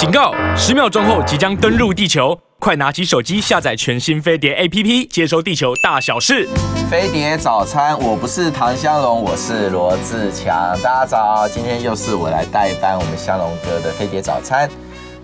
[0.00, 0.32] 警告！
[0.56, 6.48] 十秒钟后即将登陆地球，快拿起手机下载全新飞碟 APP，接收地球大小事。
[6.90, 10.74] 飞碟早餐，我不是唐香龙，我是罗志强。
[10.82, 14.66] 大家早，今天又是我来代班我们香龙哥的飞碟早餐。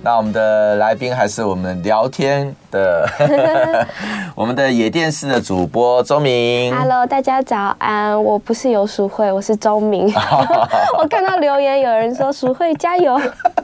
[0.03, 3.09] 那我们的来宾还是我们聊天的，
[4.37, 6.73] 我们的野电视的主播周明。
[6.77, 10.13] Hello，大家早安，我不是游淑慧，我是周明。
[10.99, 13.19] 我看到留言有人说淑慧加油。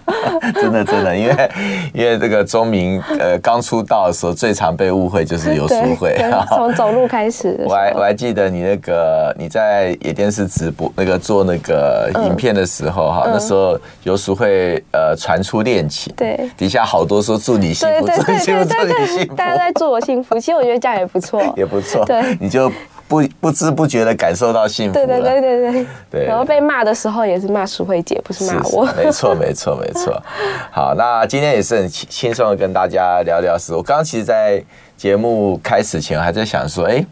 [0.54, 1.50] 真的真的，因为
[1.94, 6.16] 因为这个钟明呃刚出道的时候最常被误会就是游淑慧，
[6.48, 7.58] 从走路开始。
[7.68, 16.12] 我还我还记得你那个你在野电视直播那个做那个影片的时候哈，嗯、那时候游淑慧呃传出恋情。
[16.16, 16.48] 对。
[16.56, 19.34] 底下好多说祝你幸福， 祝你幸福，祝你幸福。
[19.34, 22.04] 大家在祝我幸福，其实我觉得这样也不错，也不错。
[22.04, 22.70] 对，你就
[23.12, 24.94] 不不知不觉的感受到幸福。
[24.94, 26.24] 对对对对对对。
[26.24, 28.86] 然后被骂的时候也是骂淑慧姐，不是骂我。
[28.96, 30.22] 没错没错没错。
[30.72, 33.74] 好，那今天也是很轻轻松的跟大家聊聊事。
[33.74, 34.64] 我刚刚其实，在
[34.96, 37.04] 节目开始前还在想说，哎，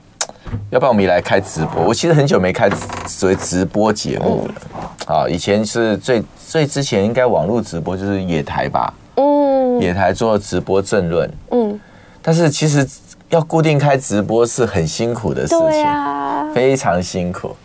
[0.71, 1.85] 要不然我们也来开直播？
[1.85, 2.71] 我其实很久没开
[3.07, 5.15] 所谓直播节目了。
[5.15, 8.95] 啊，以前是最最之前应该网络直播就是野台吧。
[9.17, 11.79] 嗯野台做直播政论，嗯，
[12.23, 12.87] 但是其实
[13.31, 17.57] 要固定开直播是很辛苦的事情，对啊，非常辛苦。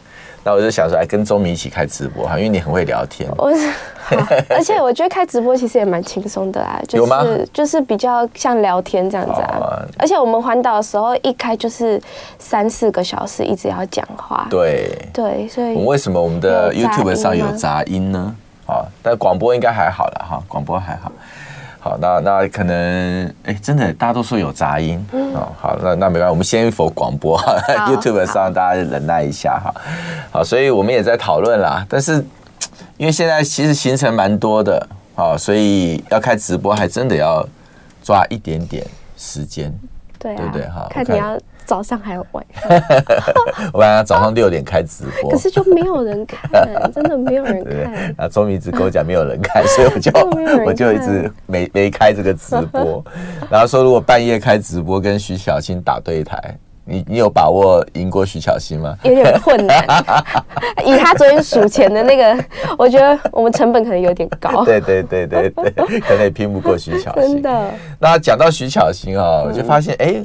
[0.44, 3.28] 那我就想说，来跟周明一起开直播哈，因为你很会聊天。
[3.36, 3.68] 我是，
[4.48, 9.58] 而且我觉得开直播其实也蛮轻松的啊，就是就是比较像聊天这样子啊。
[9.60, 12.00] 哦、而且我们环岛的时候一开就是
[12.38, 14.46] 三四个小时，一直要讲话。
[14.48, 18.36] 对对，所以为什么我们的 YouTube 上有杂音呢？
[18.68, 21.12] 啊，但广播应该还好了哈，广播还好。
[21.86, 27.56] 好，那那可能，哎、欸，真的，大家都说有杂音，嗯、哦，好，那那没关系，我们先否广播好
[27.92, 29.72] ，YouTube 上大家忍耐一下哈，
[30.32, 32.26] 好，所以我们也在讨论啦，但是
[32.98, 37.48] 因为现在其实行程蛮多的，哦，所以要开直播还真的要
[38.02, 38.84] 抓一点点
[39.16, 39.72] 时间，
[40.18, 40.68] 对，啊、对不对？
[40.68, 41.38] 哈，看你要。
[41.66, 42.70] 早上还有晚上，
[43.74, 48.14] 我本来早上六点开直播，可是就没有人看，真的没有人看。
[48.18, 50.12] 啊周明一直跟我讲没有人看，所以我就
[50.66, 53.04] 我就一直没没开这个直播。
[53.50, 58.96] 然后说如果半夜开直播跟徐小欣打对台，你你有把握赢过徐巧芯吗？
[59.04, 59.84] 有点困难，
[60.86, 62.46] 以他昨天数钱的那个，
[62.78, 64.64] 我觉得我们成本可能有点高。
[64.64, 67.24] 对对对对对，可能也拼不过徐巧芯。
[67.34, 67.72] 真的。
[68.00, 70.24] 那讲到徐巧芯啊，我就发现哎。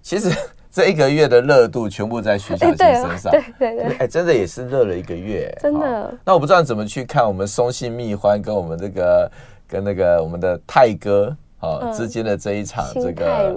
[0.00, 0.30] 其实
[0.74, 6.12] 这一个月的热度全部在徐小新身上，对对对，哎，真的也是热了一个月，真的。
[6.24, 9.30] 那我不知道怎么去看我们松信蜜欢跟我们这个
[9.68, 13.54] 跟那个我们的泰哥啊之间的这一场这个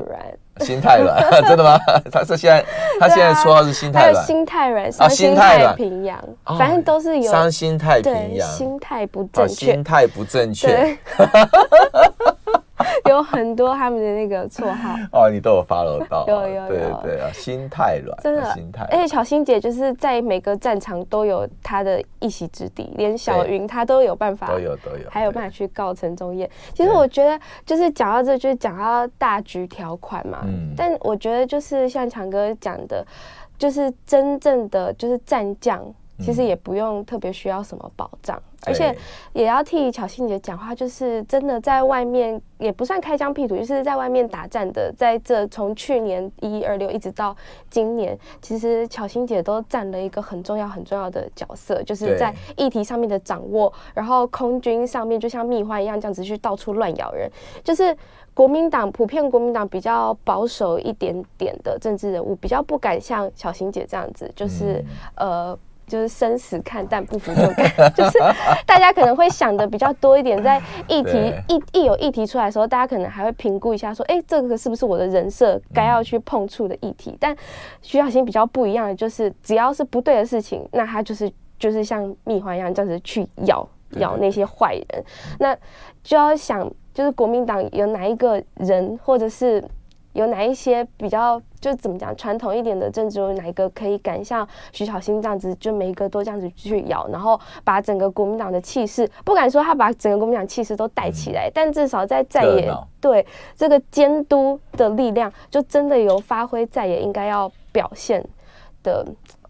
[0.59, 1.79] 心太软，心太软， 真的吗？
[2.13, 2.63] 他说现在
[2.99, 6.23] 他现在绰号是心太软，心太软，伤心太平洋，
[6.59, 10.95] 反正都是有伤心太平洋，心态不正确，心态不正确。
[13.07, 18.83] 有很多他们的那个绰号 哦，你都有 follow 到，有有有，对对啊，心太软，真的心太。
[18.85, 26.49] 而且巧芯姐就是在每个战场都有她的一席之地，连小云她都有办法，都有都有，还有办法去告陈宗彦。
[26.73, 30.39] 其实我觉得就是讲到这，就是讲到大局条款嘛。
[30.45, 30.73] 嗯。
[30.75, 33.05] 但我觉得就是像强哥讲的，
[33.57, 35.83] 就是真正的就是战将。
[36.19, 38.95] 其实也不用特别需要什么保障，而且
[39.33, 47.35] 也要替巧心姐讲话，就是真的在外面也不算开疆辟土，就是在外面打战的，在这从去年一一二六一直到
[47.69, 57.29] 今年，其实巧心姐都占了一个很重要很重要的角色，就是在议题上面的掌握，然后空军上面就像蜜獾一样这样子去到处乱咬人，
[57.63, 57.95] 就是
[58.33, 64.83] 国民党普遍国民党比较保守一点点的政治人物，比较不敢像巧芯姐这样子，就是
[65.15, 65.55] 呃。
[65.87, 67.65] 就是生死看淡，不服就干。
[67.95, 68.19] 就是
[68.65, 77.15] 大家可能会想的比较多一点，在议题一一有议题出来的时候，大家可能还会评估一下，说，哎，这个是不是我的人设该要去碰触的议题？
[77.19, 77.35] 但
[77.81, 85.03] 徐小新比较不一样的就是，只要是不对的事情，那他就是就是像蜜獾一样这样子去咬咬那些坏人。
[85.39, 85.57] 那
[86.03, 89.63] 就要想，就是国民党有哪一个人，或者是。
[90.17, 103.23] 有哪一些比较就怎么讲传统一点的政治有，哪一个可以敢像徐小新这样子，就每一个都这样子去咬，然后把整个国民党的气势，不敢说他把整个国民党气势都带起来，但至少在在野对
[103.55, 108.25] 这个监督的力量，就真的有发挥在野应该要表现
[108.81, 109.05] 的，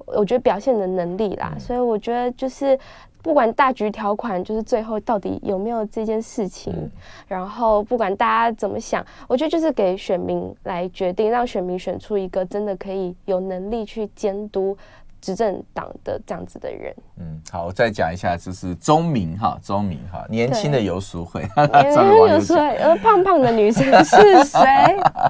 [0.06, 1.56] 我觉得表现的能力啦。
[1.58, 2.78] 所以我觉得就是。
[3.22, 6.90] 不管大局条款，就是最后到底有没有这件事情，嗯、
[7.28, 14.78] 然后不管大家怎么想，我觉得就是给选民来决定，让选民选出一个真的可以有能力去监督
[15.20, 16.96] 执政党的这样子的人。
[17.20, 21.42] 嗯，好，我再讲一下，就是钟明哈，钟明哈，年轻的游淑慧，
[21.74, 24.60] 年轻的游淑慧，而胖胖的女生是谁？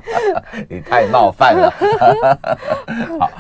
[0.70, 1.72] 你太冒犯了。
[3.18, 3.32] 好，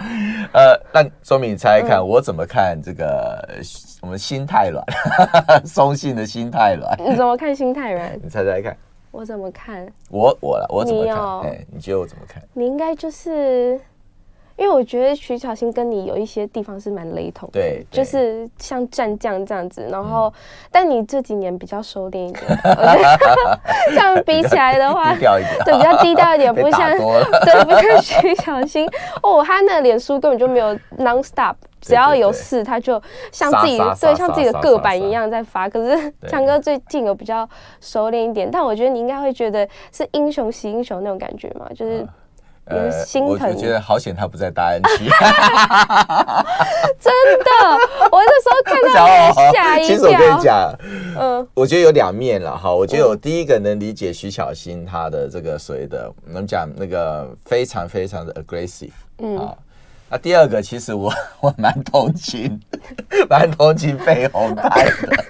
[0.54, 3.60] 呃，那钟明，你猜猜看，我怎么看这个
[4.02, 4.84] 我们心太软，
[5.66, 6.96] 松信的心太软？
[7.00, 8.14] 你怎么看心太软？
[8.24, 8.76] 你猜猜看，
[9.12, 9.86] 我怎么看？
[10.10, 11.50] 我我我怎么看？
[11.52, 12.42] 哎，你觉得我怎么看？
[12.54, 13.80] 你应该就是。
[14.60, 19.88] 因为我觉得徐巧芯跟你有一些地方是蛮雷同的，对，就是像战将这样子。
[19.92, 20.34] 然后，
[20.72, 22.44] 但你这几年比较收敛一点，
[23.90, 28.90] 这样比起来的话，对，比较低调一点，不像对，不像徐巧芯
[29.22, 31.56] 哦，他那个脸书根本就没有 non stop，
[31.88, 33.02] 只要有事他就
[33.32, 35.70] 像自己对像自己的个板一样在发。
[35.70, 37.48] 可是强哥最近有比较
[37.82, 42.08] 熟练一点，但我觉得你应该会觉得是英雄惜英雄那种感觉嘛，就是。
[42.70, 45.06] 呃，心疼，我觉得好险他不在大安区。
[47.00, 47.50] 真的，
[48.12, 48.94] 我那时候看到
[49.54, 49.88] 吓一跳。
[49.88, 50.76] 其实我跟你讲，
[51.18, 52.70] 嗯，我觉得有两面了哈。
[52.76, 59.56] 我觉得我第一个能理解徐巧芯他的这个所谓的，我们讲那个非常非常的 aggressive，嗯啊。
[60.10, 62.60] 那第二个，其实我 我蛮同情，
[63.30, 65.26] 蛮同情费鸿泰的。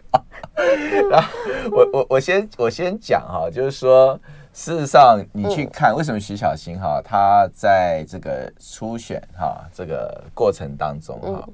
[1.10, 1.30] 然后
[1.72, 4.20] 我我我先我先讲哈，就是说。
[4.54, 11.48] 事实上，你去看为什么徐小新哈，他在这个初选哈这个过程当中哈，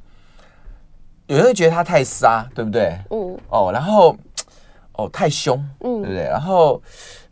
[1.27, 2.97] 有人会觉得他太杀，对不对？
[3.09, 3.37] 嗯。
[3.49, 4.15] 哦，然后
[4.93, 6.23] 哦太凶，嗯，对不对？
[6.23, 6.81] 然后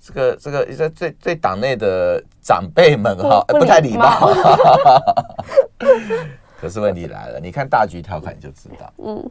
[0.02, 4.30] 这个这个在对对党内的长辈们哈不太礼貌。
[6.60, 8.94] 可是问题来了，你看大局条款就知道。
[8.98, 9.30] 嗯。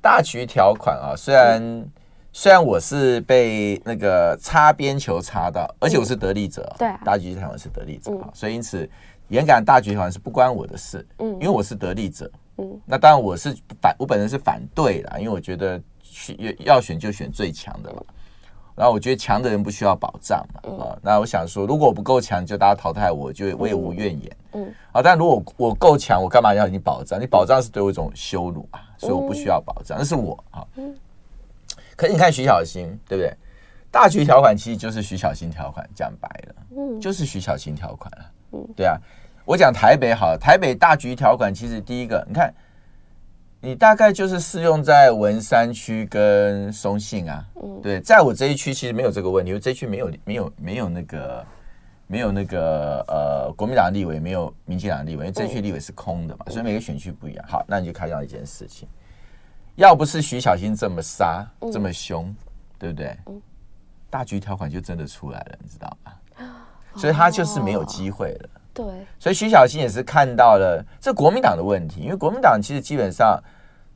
[0.00, 1.88] 大局条款啊，虽然。
[2.30, 8.88] 虽然我是被那个擦边球擦到，而且我是得利者，对，大局条款是得利者，所以因此
[9.28, 18.02] 严格大局条款是不关我的事，嗯，因为我是得利者，嗯，那当然我是反，我本人是反对啦，因为我觉得选要选就选最强的嘛，
[18.78, 27.20] 然后我觉得强的人不需要保障嘛，啊，那我想说，如果我不够强，就大家淘汰我，就我也无怨言，嗯，啊，但如果我够强，我干嘛要你保障？
[27.20, 30.64] 你保障是对我一种羞辱啊，所以我不需要保障，那是我啊。
[31.96, 33.34] 可是你看徐小新，对不对？
[33.90, 38.96] 大局条款其实就是徐小新条款，讲白了，嗯，就是徐小新条款了，嗯，对啊。
[39.44, 42.54] 我讲台北好，台北大局条款其实第一个，你看，
[43.60, 51.46] 你大概就是适用在文山区跟松信啊，嗯，对，在我这一区其实没有这个问题，因为这一区没有没有没有那个
[52.06, 57.44] 没有那个呃国民党立委，没有民进党立委，因为这一区立委是空的嘛，所以每个选区不一样。
[57.48, 58.88] 好，那你就看到一件事情。
[59.74, 62.36] 要不是徐小新这么杀，这么凶，嗯、
[62.78, 63.16] 对不对？
[63.26, 63.42] 嗯、
[64.08, 66.12] 大局条款就真的出来了，你知道吗？
[66.96, 68.50] 所以他就是没有机会了。
[68.54, 68.86] 哦、对，
[69.18, 73.42] 所以徐小新也是看到了这国民党的问题，因为国民党其实基本上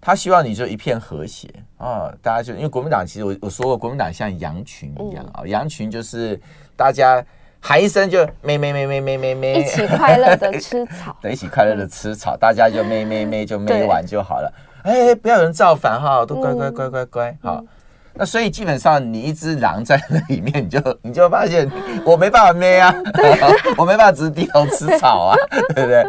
[0.00, 1.48] 他希望你就一片和谐
[1.78, 6.40] 啊，大家就因为国民党其实我我说过，国民党像羊群一样啊，羊群就是
[6.74, 7.24] 大家
[7.60, 14.52] 喊一声就咩咩咩咩咩咩咩，一起快乐的吃草， 对，一起快乐的吃草，大家就咩咩咩就咩完就好了。
[14.82, 17.64] 哎，不要有人造反哈，都乖乖乖乖乖，好。
[18.12, 21.70] 嗯、那所以基本上你一只狼在那里面，你就 你就发现
[22.04, 22.94] 我没办法咩啊，
[23.76, 25.36] 我没办法只是低头吃草啊，
[25.74, 26.06] 对不对？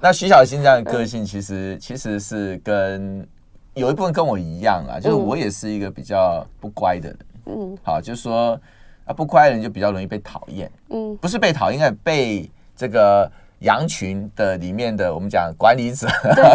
[0.00, 3.26] 那徐小新这样的个性，其实其实是跟
[3.74, 7.18] 有一部分跟我一样啊，就是我也是一个比较不乖的人。
[7.46, 8.60] 嗯，好，就是说
[9.04, 10.70] 啊，不乖的人就比较容易被讨厌。
[10.90, 13.30] 嗯，不是被讨厌，应该被这个。
[13.60, 16.08] 羊群的里面的，我们讲管理者，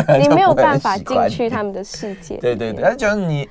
[0.07, 2.37] 对你没有办法进去他们的世界。
[2.37, 3.47] 对对对，那就是你，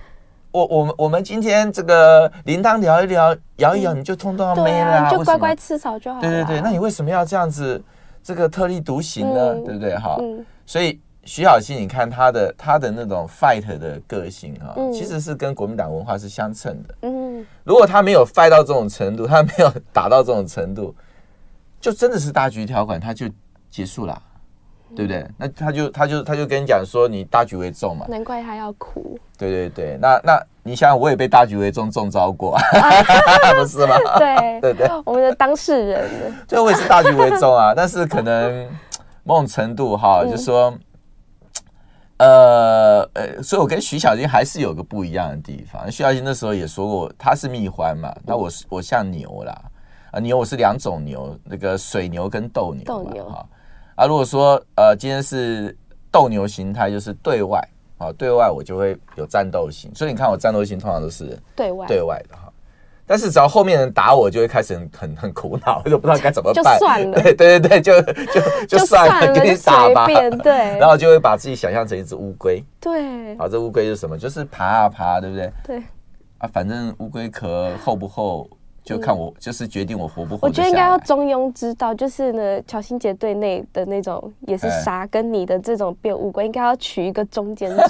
[0.54, 6.22] 我我们我们今天这个铃铛聊一聊，摇一摇，你就通通要没了，啊，就乖乖吃草就好了。
[6.22, 7.82] 对对对，那你为什么要这样子，
[8.22, 9.54] 这个特立独行呢？
[9.64, 9.96] 对不对？
[9.96, 10.16] 哈，
[10.64, 16.94] 所以徐小新，你看他的他的那种 fight 的个性啊，其实是跟国民党文化是相称的。
[17.02, 20.94] 嗯，如果他没有 fight 到这种程度，他没有打到这种程度，
[21.80, 23.26] 就真的是大局条款，他就。
[23.70, 24.22] 结束了，
[24.94, 25.26] 对不对？
[25.36, 28.06] 那他就他就他就跟你讲说，你大局为重嘛。
[28.08, 29.18] 难怪他要哭。
[29.36, 32.56] 对对对，那那你想想，我也被大局为重中招过，
[33.58, 33.96] 不是吗？
[34.18, 36.08] 对对对，我们的当事人。
[36.46, 38.68] 就我也是大局为重啊，但是可能
[39.24, 40.72] 某种程度哈，就是说，
[42.18, 45.90] 呃呃，所以我跟徐小军还是有个不一样的地方。
[45.90, 49.60] 徐小军那时候也说过，他是蜜獾嘛，那我是我像牛啦，
[50.12, 53.44] 啊牛我是两种牛，那个水牛跟斗牛，斗牛哈。
[53.96, 55.76] 啊，如果说呃，今天是
[56.10, 57.60] 斗牛形态，就是对外
[57.98, 62.50] 啊，对外我就会有战斗型，所以你看我战斗型通常都是对外对外的哈。
[63.06, 66.64] 但是只要后面人打我，就会开始很很很苦恼， 就不知道该怎么办。
[66.74, 70.06] 就算了， 对对对，就就 就算了，给你打吧。
[70.42, 72.64] 对，然后就会把自己想象成一只乌龟。
[72.80, 74.16] 对，好，这乌龟是什么？
[74.16, 75.52] 就是爬啊爬，对不对？
[75.64, 75.82] 对。
[76.38, 78.48] 啊，反正乌龟壳厚不厚？
[78.84, 80.46] 就看我，就是决定我活不活。
[80.46, 87.82] 我觉得应该要中庸之道，就是呢，乔欣杰对内的那种也是杀，跟你的这种变无关，应该要取一个中间值，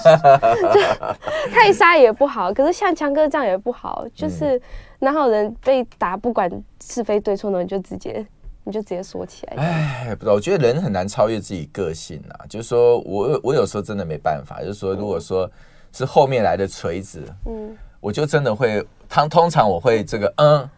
[1.53, 4.61] 太杀也不好，可是像强哥这样也不好，就是
[5.01, 6.49] 哪有人被打不管
[6.81, 7.61] 是非对错呢？
[7.61, 8.25] 你就直接
[8.63, 9.57] 你就直接说起来。
[9.57, 12.47] 哎，不知道，我觉得人很难超越自己个性啊。
[12.49, 15.51] 就是说我我有时候真的没办法，就是说如果说
[15.93, 20.71] 是后面来的锤子，嗯，我就真的会，通通常我会这个嗯。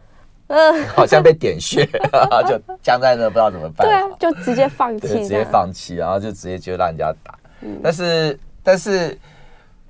[0.47, 1.85] 嗯， 好像被点穴，
[2.47, 3.85] 就僵在那，不知道怎么办。
[3.87, 7.37] 对啊，就直接放弃，直接放弃，然后就直接就让人家打。
[7.61, 9.17] 嗯、但是，但是，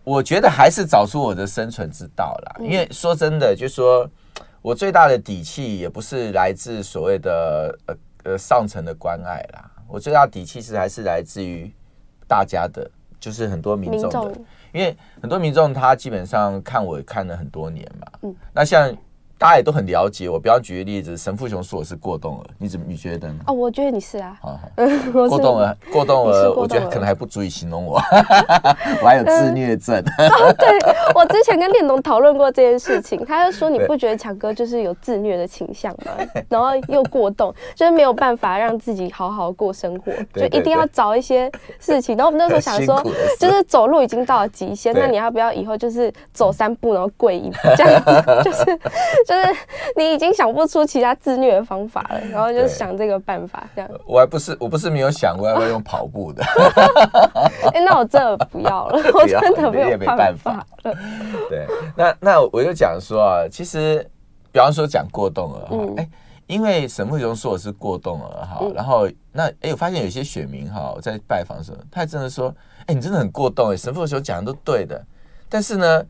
[0.04, 2.56] 我觉得还是找出我的生存之道啦。
[2.60, 4.10] 嗯、因为说真的，就是说
[4.62, 11.72] 我最大的底气也不是来自所谓的呃呃上层的关爱啦，我最大的底气是还是来自于
[12.28, 14.42] 大家的，就是很多民众的。
[14.74, 18.92] 因为很多民众他基本上看我看了很多年嘛，嗯，那像。
[19.38, 20.40] 大家也都很了解我。
[20.40, 23.36] 比方举个例子，神父雄说我是过动儿，你怎么你觉得呢？
[23.48, 24.36] 哦，我觉得你是啊。
[24.42, 24.58] 啊，
[25.12, 28.02] 过动儿，过动儿，我觉得可能还不足以形容我，
[29.02, 29.98] 我还有自虐症。
[30.18, 30.68] 哦对，
[31.14, 36.12] 我之前跟练董讨论过这件事情，他就说你不觉得强哥就是有自虐的倾向吗？
[36.50, 42.18] 然后又过动，就是没有办法让自己好好过生活，就一定要找一些事情。
[42.18, 43.00] 然后我们那时候想说，
[43.40, 48.80] 就是走路已经到了极限，那你要不要以后就是走三步然后跪一步，这样子就是。
[49.28, 49.42] 就是
[49.98, 53.92] 你已经想不出其他自虐的方法了，然后就想这个办法这样。
[54.06, 56.42] 我还不是，我不是没有想过要不要用跑步的。
[57.74, 60.96] 哎，那我真的不要了， 我真的没有办法了。
[61.50, 61.68] 对，
[61.98, 64.00] 那那我就讲说啊，其实
[64.50, 66.10] 比方说讲过动了哈，哎，
[66.48, 72.56] 因为沈富雄说我是过动了哈，然后那哎，我发现有些选民哈，我在拜访的时候，他还真的说，
[72.86, 75.06] 哎，你真的很过动哎，沈富雄讲的都对的，
[75.50, 76.06] 但是呢。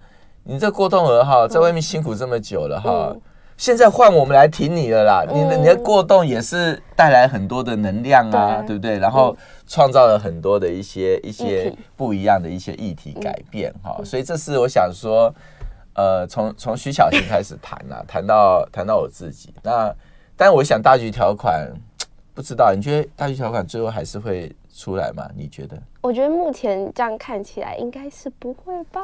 [0.50, 3.22] 你这过动儿哈，在外面辛苦这么久了哈，嗯、
[3.58, 5.26] 现在换我们来挺你了啦。
[5.28, 8.98] 嗯、你的你的过动也是带来很多的能量啊，对，对不对？
[8.98, 9.36] 然后
[9.68, 14.00] 创造了很多的一些一些不一样的一些议题改变哈。
[14.06, 15.34] 所以这是我想说，
[15.96, 19.54] 呃，从从徐巧芯开始谈呐、啊， 谈到谈到我自己。
[19.62, 19.94] 那
[20.38, 21.70] 但我想大局条款，
[22.34, 25.28] 不知道你觉得大局条款最后还是会出来吗？
[25.36, 25.76] 你觉得？
[26.02, 29.02] 我觉得目前这样看起来应该是不会吧。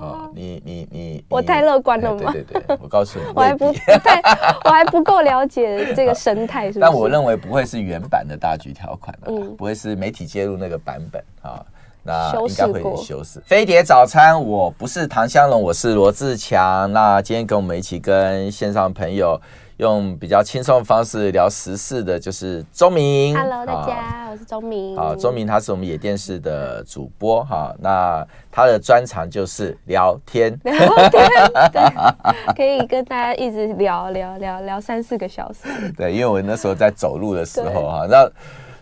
[0.00, 2.30] 哦，你你你，我太乐观了吗？
[2.32, 4.22] 对对对， 我告诉你，我还不太，
[4.64, 6.80] 我还不够了解这个 生态，是不是？
[6.80, 11.66] 但我认为不会是原版的大局条款，嗯，不会是媒体介入那个版本啊，
[12.04, 13.40] 那应该会修饰。
[13.44, 16.90] 飞碟早餐，我不是唐香龙，我是罗志强。
[16.92, 19.38] 那今天跟我们一起跟线上朋友。
[19.78, 23.32] 用比较轻松的方式聊时事的，就是钟明。
[23.36, 24.96] Hello，大家，我是钟明。
[24.96, 30.74] 好，钟明他是我们野电视的主播哈，那他的专长就是聊天， 聊
[31.10, 31.30] 天，
[31.72, 35.92] 对，可以跟大家一直聊聊聊聊三四个小时。
[35.96, 38.28] 对，因为我那时候在走路的时候哈，那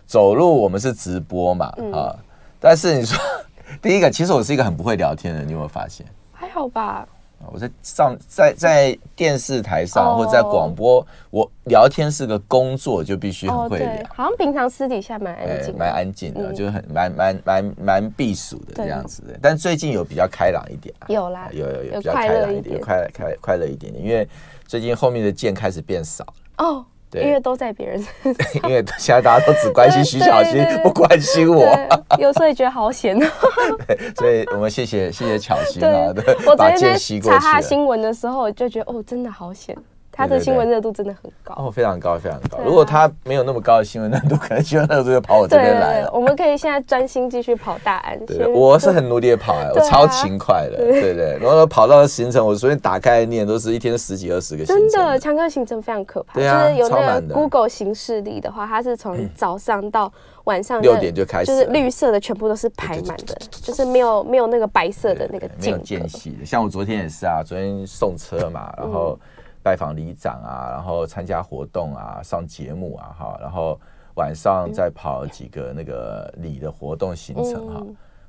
[0.06, 2.16] 走路我们是直播嘛，啊，
[2.58, 3.22] 但是你说
[3.82, 6.06] 第一个，其实我是一个很不会聊天的，你有没有发现？
[6.32, 7.06] 还好吧。
[7.52, 14.02] 我在上在在电视台上或者在广播，我聊天是个工作，就必须很会聊。
[14.12, 19.38] 好像平常私底下蛮安静，蛮安静的，就很蛮蛮蛮蛮避暑的这样子的。
[19.40, 24.28] 但最近有比较开朗一点，有啦，有有有比较开朗一点，快快快乐一点点，因为
[24.66, 26.84] 最近后面的键开始变少了哦。
[27.14, 31.76] 因为都在别人身上， 因为现在大家都只关心徐小新，不关心我。
[32.18, 33.26] 有时候也觉得好险哦。
[33.86, 39.76] 对，所以我们谢谢谢谢巧心啊，对，我昨天在查他新闻的时候，就觉得哦，真的好闲。
[40.16, 42.58] 他的新闻热度真的很高哦，非常高，非常高。
[42.64, 46.10] 如果他没有那么高的新闻热度，可能新闻热度就跑我这边来了。
[46.10, 48.18] 我们可以现在专心继续跑大安。
[48.24, 51.38] 对，我是很努力的跑，我超勤快的，对对。
[51.38, 54.88] 然后跑到的行程，我随便打开念，都是一天十几二十个行程。
[54.88, 60.10] 真的，强哥行程非常可怕，就是有那个 Google 行事历的话，它是从早上到
[60.44, 66.46] 晚上六点就开始，就是绿色的全部都是排满的，就是没有没有那个白色的那个没有间隙的。
[66.46, 69.18] 像我昨天也是啊，昨天送车嘛，然后。
[69.66, 73.76] 拜访里长啊，然后参加活动啊，上节目啊，哈，然后
[74.14, 77.82] 晚上再跑几个那个里的活动行程哈，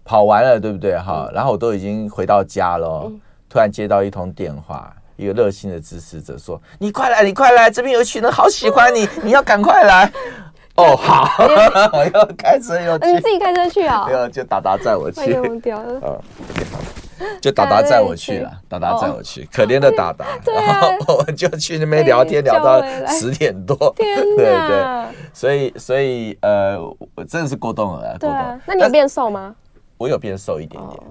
[0.04, 1.30] 跑完了对不对哈？
[1.32, 3.08] 然后我都已经回到家了，
[3.48, 10.12] 突然接到一通电话，一个热心的支持者说：“你快来，你快来，这边有一群人好喜欢你， 你要赶快来。”
[10.76, 11.30] 哦，好，
[11.94, 14.06] 我 要开车要去，你自己开车去啊？
[14.08, 15.32] 对啊，就达达载我去。
[15.60, 16.20] 丢了。
[17.42, 23.76] 就达达载我去了，达达载我去，可怜的达达， 然后我们就去那边聊天，聊到十点多。
[23.96, 24.06] 对
[24.36, 26.80] 对，所以所以呃，
[27.16, 28.18] 我真的是过动了。
[28.18, 29.56] 对啊，那你有变瘦吗？
[29.98, 31.02] 我有变瘦一点点，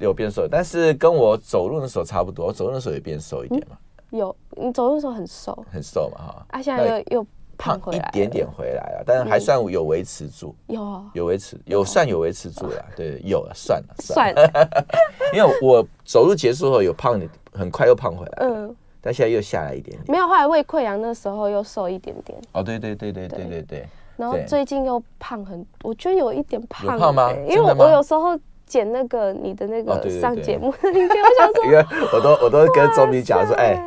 [0.00, 3.76] 有变瘦，但是跟我走路的时候差不多，走路的时候也变瘦一点嘛。
[4.10, 6.46] 有，你走路的时候很瘦，很瘦嘛哈。
[6.50, 7.26] 啊，现在又又。
[7.58, 14.68] 胖一点点回来了，但是还算有维持住，有有维持，有算有维持住了，对，有了，算了算了，
[15.32, 17.20] 因为我走路结束后有胖，
[17.52, 27.32] 很快又胖回来，嗯，但现在又下来一点点，没有，后来胃溃疡那时候又瘦一点点，哦，对对对对对对对，然后最近又胖很，我觉得有一点胖，胖吗？
[27.48, 33.82] 因为我我有时候剪那个你的那个上节目的影片，我想说，因为我都我都跟周明讲说，哎。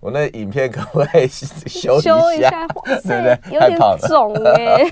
[0.00, 1.98] 我那影片可不可以修
[2.32, 2.66] 一下？
[2.84, 3.38] 对不对？
[3.52, 3.78] 有点
[4.08, 4.90] 肿哎，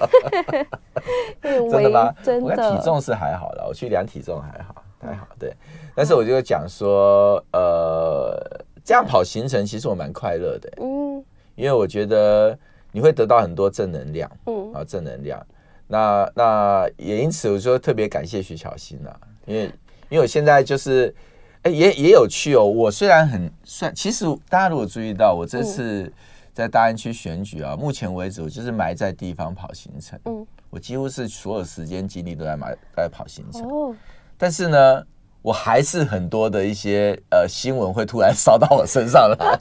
[1.42, 2.14] 真的吗？
[2.22, 5.26] 真的，我体重是还好了，我去量体重还好，还好。
[5.38, 5.50] 对，
[5.94, 8.38] 但是我就讲说，呃，
[8.84, 11.24] 这样跑行程其实我蛮快乐的，嗯，
[11.54, 12.56] 因为我觉得
[12.92, 15.44] 你会得到很多正能量，嗯，啊，正能量。
[15.86, 19.62] 那那也因此，我说特别感谢徐巧芯啊，因为
[20.10, 21.14] 因为我现在就是。
[21.62, 22.64] 哎，也也有趣哦。
[22.64, 26.12] 我虽然很算，其实大家如果注意到，我这次
[26.52, 30.18] 在大安区选举啊，目前为止我就是埋在地方跑行程。
[30.24, 33.62] 嗯，我几乎是所有时间精力都在埋在跑行程。
[33.68, 33.94] 哦，
[34.36, 35.04] 但是呢，
[35.42, 39.58] 我还是很多的一些呃新闻会突然烧到我身上来。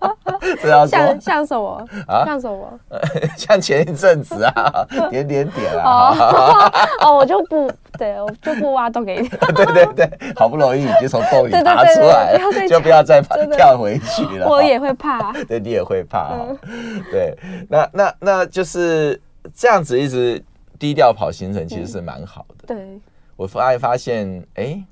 [0.62, 2.24] 这要像像什么啊？
[2.24, 2.80] 像什么？
[3.36, 6.14] 像前一阵子啊， 点点点啊。
[7.02, 9.28] 哦，我就不对，我就不挖洞给你。
[9.28, 13.20] 对对对，好不容易已经从洞里爬出来了，就不要再
[13.56, 14.48] 跳回去了。
[14.48, 15.32] 我也会怕。
[15.46, 16.30] 对，你也会怕。
[17.10, 17.36] 对，
[17.68, 19.20] 那那那就是
[19.54, 20.42] 这样子，一直
[20.78, 22.74] 低调跑行程，其实是蛮好的。
[22.74, 22.98] 对，
[23.36, 24.82] 我发发现，哎，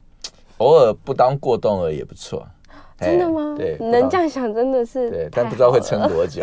[0.58, 2.46] 偶尔不当过动儿也不错。
[2.98, 3.54] 真的吗？
[3.58, 5.10] 对，能这样想真的是。
[5.10, 6.42] 对，但不知道会撑多久。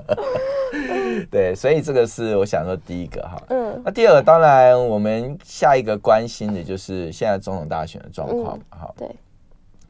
[1.30, 3.42] 对，所以这个是我想说第一个哈。
[3.48, 3.80] 嗯。
[3.82, 8.64] 那第二个，当然我们下一个关心的就是现在总统大选的状况嘛。
[8.68, 8.94] 哈。
[8.94, 9.08] 对。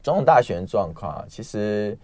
[0.01, 1.97] 总统大选的状况，其实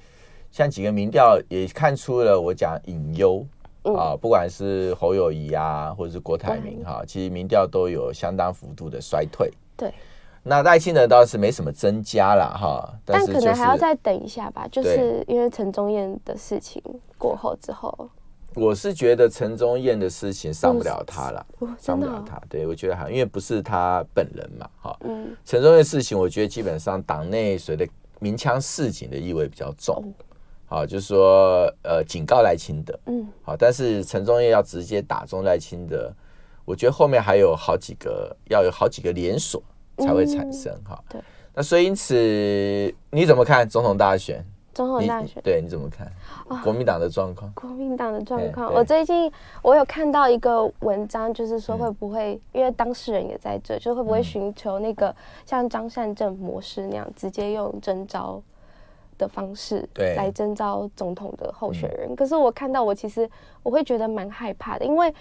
[0.51, 3.45] 像几个民调也看出了我讲隐忧
[3.83, 9.49] 啊，不管是侯友谊啊，或者是郭台铭哈，其实民调都有相当幅度的衰退。
[9.77, 9.93] 对。
[10.49, 16.81] 那赖清德倒是没什么增加了哈，但可能还要再等一下吧，就是因为陈宗彦的事情
[17.19, 18.09] 过后之后，
[18.55, 21.45] 我是觉得陈宗彦的事情上不了他了，
[21.77, 22.41] 上不了他。
[22.49, 24.97] 对，我觉得还，因为不是他本人嘛，哈。
[25.01, 25.37] 嗯。
[25.45, 27.87] 陈宗彦的事情，我觉得基本上党内谁的
[28.19, 30.03] 鸣枪示警的意味比较重，
[30.65, 36.11] 好，就是说呃警告赖清德，嗯，好，但是陈宗彦要直接打中赖清德，
[36.65, 39.61] 我觉得后面还有好几个，要有好几个连锁。
[39.99, 41.21] 才会产生哈，对，
[41.53, 42.15] 那所以因此
[43.11, 44.43] 你怎么看总统大选？
[44.71, 46.09] 总统大选，对，你怎么看？
[46.63, 47.51] 国民党的状况？
[47.53, 49.29] 国民党的状况，我最近
[49.61, 55.13] 我有看到一个文章，就是说会不会，因为当事人也在这，就会不会寻求那个
[55.45, 58.41] 像张善政模式那样，直接用征召
[59.17, 62.15] 的方式来征召总统的候选人？
[62.15, 63.29] 可是我看到，我其实
[63.63, 65.13] 我会觉得蛮害怕的，因为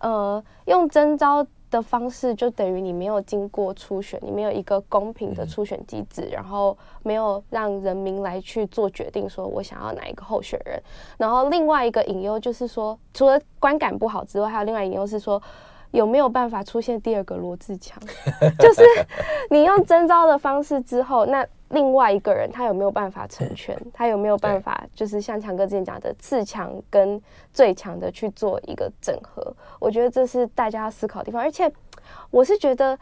[0.00, 1.46] 呃，用征召。
[1.70, 10.80] 的方式就等于你没有经过初选，你没有一个公平的初选机制，然后没有让人民来去做决定，说我想要哪一个候选人。
[11.18, 15.42] 然后另外一个隐忧就是说，除了观感不好之外，还有另外隐忧是说，
[15.96, 18.00] 有没有办法出现第二个罗志强？
[18.58, 18.82] 就是
[19.50, 21.46] 你用征召的方式之后，那。
[21.70, 23.76] 另外一个人，他有没有办法成全？
[23.92, 27.20] 他有没有办法，就是像强哥之前讲的，自强跟
[27.52, 29.52] 最强的去做一个整合？
[29.80, 31.42] 我觉得这是大家要思考的地方。
[31.42, 31.68] 而且，
[32.30, 32.96] 我是觉得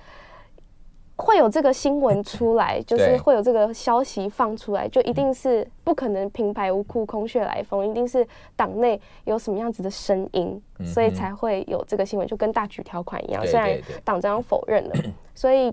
[1.16, 13.46] 会有这个新闻 出来，就是会有这个消息放出来，就一定是不可能平白无故空穴来风，一定是党内有什么样子的声音，所以才会有这个新闻，就跟大局条款一样。
[13.46, 14.94] 虽然党中央否认了，
[15.34, 15.72] 所以。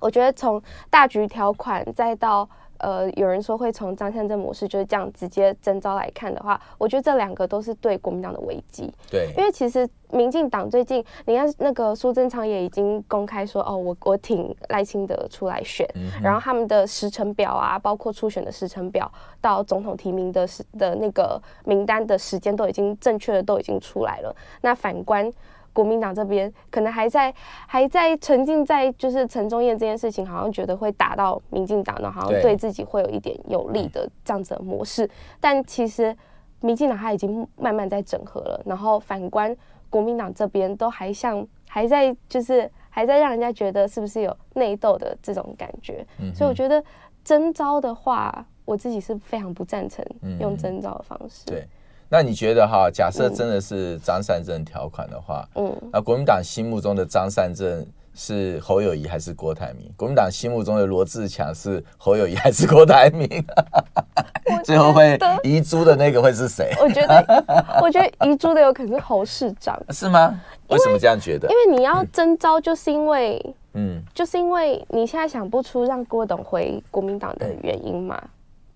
[0.00, 8.92] 我觉得从大局条款再到呃，有人说会从张善政模式就是这样直接征召来看的话，我觉得这两个都是对国民党的危机。
[9.10, 19.10] 对，因为其实民进党最近，你看那个苏贞昌也已经公开说，哦，我我挺赖清德出来选，嗯、然后他们的时程表啊，包括初选的时程表
[19.40, 24.34] 到总统提名的时的那个名单的时间都已经正确的都已经出来了。
[24.62, 25.32] 那反观。
[25.78, 27.32] 国民党这边可能还在
[27.68, 35.08] 还在沉浸在就是陈忠燕这件事情，好像觉得会打到民进党，然后好像对自己会有一点有利的这样子的模式。
[35.38, 36.12] 但其实
[36.62, 39.56] 民进党他已经慢慢在整合了，然后反观
[39.88, 42.68] 国民党这边都还像还在就是。
[42.90, 46.04] 还在让人家觉得是不是有内斗的这种感觉。
[46.18, 46.82] 嗯、所以我觉得
[47.22, 50.04] 征召的话，我自己是非常不赞成
[50.40, 51.46] 用征召的方式。
[51.46, 51.64] 对，
[52.08, 52.90] 那你觉得哈？
[52.90, 59.92] 假设真的是张善政条款的话，嗯，那国民党心目中的张善政是侯友谊还是郭台铭？
[59.96, 63.28] 国民党心目中的罗志强是侯友谊还是郭台铭？
[64.64, 66.72] 最后会遗珠的那个会是谁？
[66.80, 67.44] 我觉得，
[67.82, 70.40] 我觉得遗珠的有可能是侯市长， 是吗？
[70.68, 71.48] 为什么这样觉得？
[71.48, 78.20] 因为你要征召，就是因为，嗯，就是因为你现在想不出让郭董回国民党的原因嘛，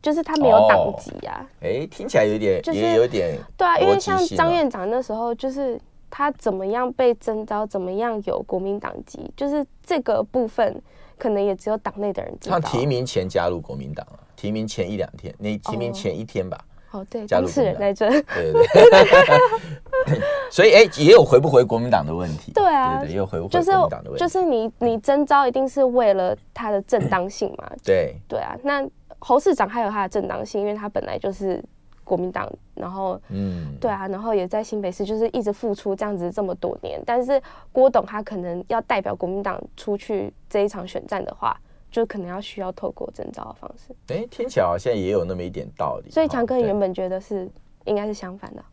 [0.03, 1.47] 就是他没有党籍啊。
[1.63, 5.81] 哎，听起来有点，也有点，对啊，因为像张院长那时候就是。
[6.15, 7.65] 他怎么样被征召？
[7.67, 9.33] 怎么样有国民党籍？
[9.35, 10.79] 就是这个部分，
[11.17, 12.61] 可能也只有党内的人知道。
[12.61, 16.63] 他提名前加入国民党了，提名前一两天，你提名前一天吧。
[16.91, 18.11] 哦，对，当事人在这。
[18.11, 20.21] 对对对。
[20.53, 22.53] 所以，哎，也有回不回国民党的问题。
[22.53, 24.23] 对啊，对对，也有回不回国民党的问题。
[24.23, 27.73] 就是你，你征召一定是为了他的正当性嘛？
[27.83, 28.15] 对。
[28.29, 28.87] 对啊，那
[29.23, 31.63] 侯市长还有他的正当性，因为他本来就是。
[32.05, 37.01] 国民党，然后，嗯，对啊，然后也在新北市，就是一直付出这样子这么多年。
[37.07, 41.57] 但是郭董他可能要代表国民党出去这一场选战的话，
[41.93, 43.95] 就可能要需要透过征召的方式。
[44.13, 46.11] 哎，听起来好像也有那么一点道理。
[46.11, 47.49] 所以强哥原本觉得是
[47.85, 48.65] 应该是相反的。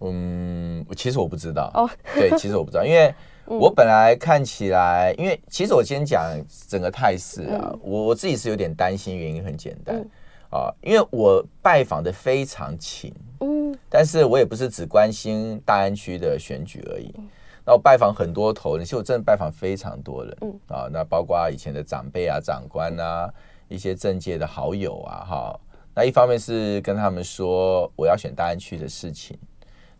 [0.00, 1.70] 嗯，其实我不知道。
[1.72, 3.12] 哦，对，其实我不知道，因为
[3.58, 6.22] 我本来看起来，因为其实我先讲
[6.68, 10.04] 整个态势啊，我我自己是有点担心，原因很简单。
[10.50, 17.14] 啊，因为我拜访的非常勤，嗯，但是我也不是只关心大安区的选举而已，
[17.64, 23.32] 那我拜访很多头人，其实我真的拜访非常多人，嗯，啊，那包括以前的长辈啊、长官啊，
[23.68, 25.60] 一些政界的好友啊，哈，
[25.94, 29.38] 那一方面是跟他们说我要选大安区的事情，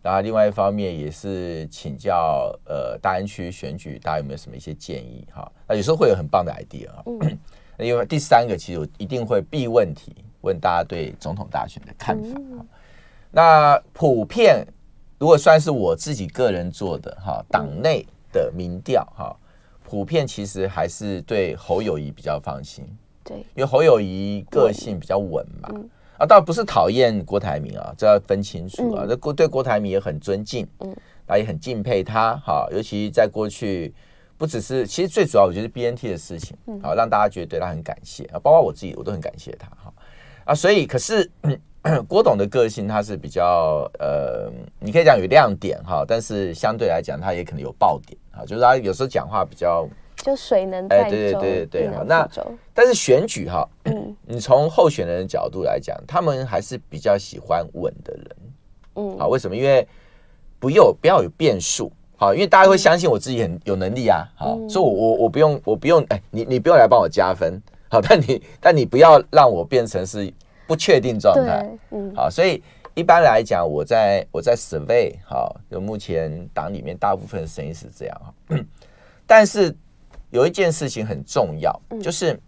[0.02, 7.38] 然后另外一方面也是请教呃大安区选举大家有没有什么一些建议哈，那有时候会有很棒的 idea 哈，嗯，
[7.76, 10.14] 那 因为第三个其实我一定会避问题。
[10.42, 12.30] 问大家对总统大选的看法。
[12.34, 12.66] 嗯、
[13.30, 14.66] 那普遍
[15.18, 19.36] 如果算是我自己个人做的哈，党内的民调哈，
[19.84, 22.86] 普遍其实还是对侯友谊比较放心。
[23.22, 25.68] 对，因为侯友谊个性比较稳嘛。
[25.74, 29.06] 嗯、啊，倒不是讨厌郭台铭啊，这要分清楚啊。
[29.08, 30.94] 这郭、嗯、对郭台铭也很尊敬，嗯，
[31.26, 32.68] 他也很敬佩他哈。
[32.70, 33.94] 尤其在过去，
[34.36, 39.90] 不只是其实最主要，我觉得 BNT 的事情，好让大家觉得对他很感谢啊，包括我自己，我都很感谢他哈。
[40.44, 41.30] 啊，所以可是
[42.06, 49.88] 郭董的个性，他是比较呃，你可以讲有亮点哈，但是相对来讲，他也可能有爆点啊，就是他有时候讲话比较
[50.22, 51.90] 就水能载舟，对对对对对。
[52.06, 52.28] 那
[52.74, 53.66] 但是选举哈，
[54.26, 58.36] 你从候选人的角度来讲，他们还是比较喜欢稳的人，
[58.96, 59.56] 嗯，好，为什么？
[59.56, 59.86] 因为
[60.58, 67.60] 不要不要有变数，好，因为大家会相信我自己很有能力啊，好，所以我我我不用我不用哎，你你不用来帮我加分。
[67.92, 70.32] 好，但你但你不要让我变成是
[70.68, 71.68] 不确定状态。
[71.90, 72.62] 嗯，好，所以
[72.94, 78.56] 一般来讲，我在我在 survey 好，就目前党里面大部分的声音是这样哈。
[79.26, 79.74] 但是
[80.30, 82.38] 有一件事情很重要，就是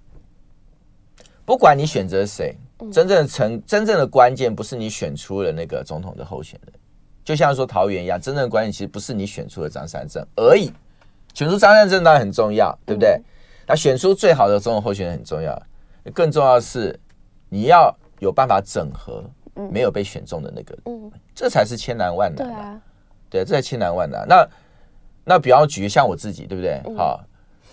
[1.44, 2.56] 不管你选择谁，
[2.92, 6.72] 真正的成真正的关键不是你选出了那个总统的候选人，
[7.24, 10.72] 就像说桃园一样，真正的关键其实不是你选出了张三正而已，
[11.34, 13.20] 选出张三正当然很重要，对不对？
[13.66, 15.60] 那选出最好的总统候选人很重要，
[16.12, 16.98] 更重要的是
[17.48, 19.24] 你要有办法整合
[19.70, 22.80] 没有被选中的那个，嗯，这才是千难万难的，对啊，
[23.30, 24.26] 对，这才千难万难。
[24.28, 24.48] 那
[25.24, 26.80] 那比方举像我自己，对不对？
[26.96, 27.22] 好，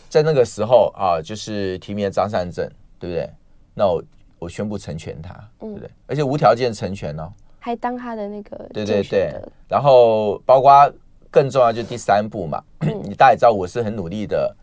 [0.09, 2.67] 在那个时候啊，就是提名张善政，
[2.99, 3.29] 对不对？
[3.73, 4.03] 那我
[4.39, 5.89] 我宣布成全他，对不对？
[6.07, 9.33] 而且无条件成全哦，还当他的那个，对对对。
[9.67, 10.91] 然后包括
[11.29, 12.61] 更重要就第三步嘛，
[13.03, 14.55] 你大家也知道我是很努力的。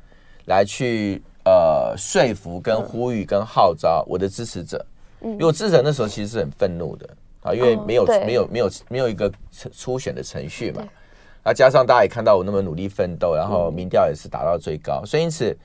[0.47, 4.87] 来去呃说服跟呼吁跟号召我的支持者，
[5.23, 7.11] 嗯，因为我支持者那时候其实是很愤怒的
[7.43, 9.29] 啊，因为没有没有没有没有一个
[9.73, 10.87] 初选的程序嘛，
[11.47, 15.57] 那加上大家也看到我那么努力奋斗，然后民调也是达到最高，所以因此。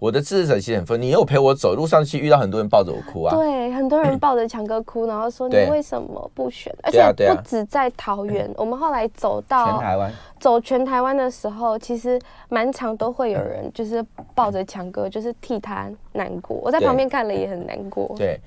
[0.00, 3.34] 我的支持者其实很疯，你有陪我走路上去，遇到很多人抱着我哭啊。
[3.34, 6.70] 对，很多人 抱着强哥哭，然后说你为什么不选？
[6.82, 12.20] 而且不止在桃园，我们后来走到全台湾，走全台湾的时候，其实
[12.50, 16.58] 满场都会有人就是抱着强哥，就是替他难过。
[16.62, 18.12] 我在旁边看了也很难过。
[18.18, 18.38] 对，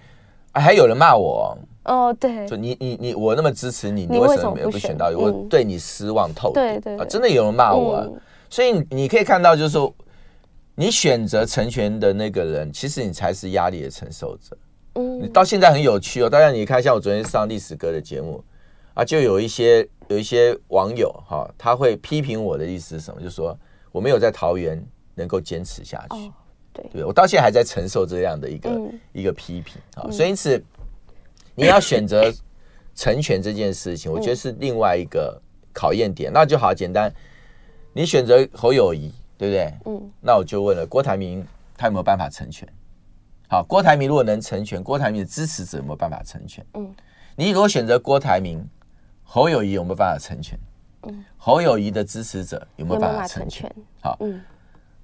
[0.54, 1.58] 还有人骂我哦，
[2.19, 5.10] 对，就你你你，我那么支持你，你为什么没有不选到？
[5.10, 6.62] 我对你失望透顶。
[6.62, 8.17] 对对，真的有人骂我，
[8.50, 9.93] 所以你可以看到，就是说。
[10.80, 14.56] 你选择成全的那个人，其实你才是压力的承受者。
[14.93, 16.30] 嗯，你到现在很有趣哦。
[16.30, 18.43] 大家你看，像我昨天上历史哥的节目
[18.93, 23.19] 啊，就有一些有一些网友哈，他会批评我的意思是什么？
[23.19, 23.58] 就是说
[23.91, 24.80] 我没有在桃园
[25.15, 26.28] 能够坚持下去。
[26.28, 26.34] 哦、
[26.71, 30.63] 对，对我到现在还在承受这样的一个、嗯、一个批评啊，嗯、所以因此
[31.57, 32.31] 你要选择
[32.93, 35.41] 成全这件事情，嗯、我觉得是另外一个
[35.73, 36.31] 考验点。
[36.31, 37.11] 那就好简单，
[37.93, 39.73] 你选择侯友谊，对不对？
[39.85, 41.43] 嗯，那我就问了，郭台铭
[41.75, 42.67] 他有没有办法成全？
[43.49, 46.63] 好，郭台铭如果能成全，郭台铭的支持者有没有办法成全？
[46.75, 46.93] 嗯，
[47.35, 48.63] 你如果选择郭台铭，
[49.23, 50.59] 侯友谊有没有办法成全？
[51.03, 53.73] 嗯，侯友谊的支持者有没有办法成全？
[53.99, 54.39] 好，嗯，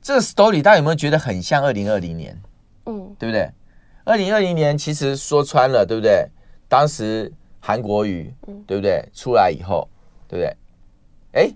[0.03, 2.39] 这个 story 大家有没有觉得很像二零二零年？
[2.85, 3.49] 嗯，对不对？
[4.03, 6.27] 二零二零年其实说穿了，对不对？
[6.67, 8.34] 当时韩国瑜，
[8.67, 9.04] 对不对？
[9.13, 9.88] 出来以后，
[10.28, 10.58] 对不对？
[11.34, 11.52] 哎，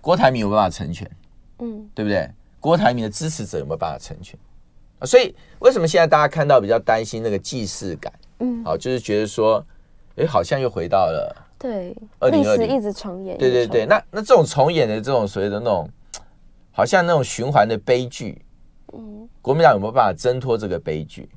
[0.00, 1.10] 郭台铭有没有办法成全？
[1.58, 2.28] 嗯，对不对？
[2.60, 4.38] 郭台铭的支持者有没有办法成全？
[5.04, 8.12] 所以为什么现在大家看到比较担心那个既视感？
[8.38, 9.64] 嗯，好，就是觉得说，
[10.16, 11.96] 哎，好像又回到了对
[12.30, 13.36] 历史一直重演。
[13.36, 15.88] 对对对，那那这种重演的这种所谓的那种，
[16.70, 18.44] 好像那种循环的悲剧，
[18.92, 21.28] 嗯，国民党有没有办法挣脱这个悲剧？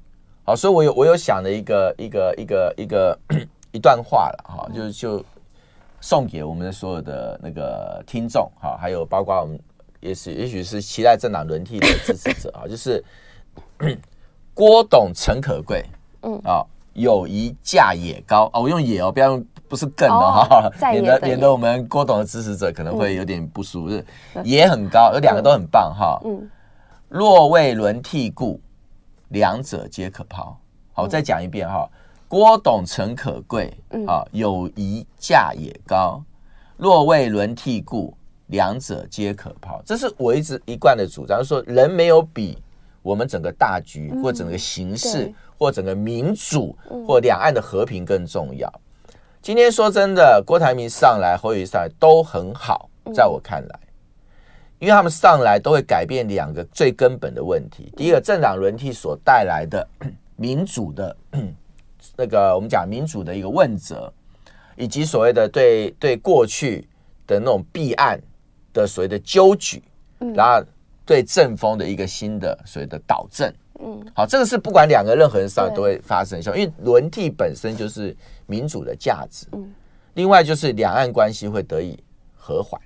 [0.45, 3.19] 好，所以我有我有想的一个一个一个一个
[3.73, 5.25] 一段话了哈，就就
[5.99, 9.59] 送给我们的所有的那个听众哈，还有包括我们
[9.99, 13.03] 也许也许是期待政党轮替的支持者啊，就是。
[14.53, 15.85] 郭董诚可贵，
[16.21, 16.39] 嗯。
[16.43, 18.49] 啊，友谊价也高。
[18.53, 24.03] 啊，我用也哦，不要用不是更哦哈，免得免得我们郭董的支持者可能会有点不舒服，
[24.43, 26.49] 也很高，有两个都很棒哈，嗯，
[27.09, 28.59] 若为轮替故，
[29.35, 30.57] 两者皆可抛。
[30.93, 31.85] 好，我再讲一遍哈，
[32.25, 33.71] 郭董诚可贵，
[34.07, 36.23] 啊，友谊价也高，
[36.77, 38.15] 若为轮替故，
[38.47, 39.81] 两者皆可抛。
[39.85, 42.57] 这是我一直一贯的主张，说人没有比。
[43.01, 48.71] 我们整个大局，或整个形势，或整个民主，或两岸的和平更重要。
[49.43, 53.79] 今天说真的，郭台铭上来，侯友宜上来都很好，在我看来，
[54.79, 57.91] 因为他们上来都会改变两个最根本的问题。
[57.95, 59.87] 第一个，政党轮替所带来的
[60.35, 61.15] 民主的
[62.17, 64.11] 那个，我们讲民主的一个问责，
[64.75, 66.87] 以及所谓的对对过去
[67.25, 68.19] 的那种弊案
[68.73, 69.83] 的所谓的纠举，
[70.35, 70.65] 然后。
[71.07, 79.71] 对政风的一个新的所谓的导正，嗯，好，这个是不管两个任何人上来都会发生效，因为轮替本身就是民主的价值，嗯，
[80.15, 81.95] 另外就是两岸关系会得以
[82.33, 82.81] 和缓，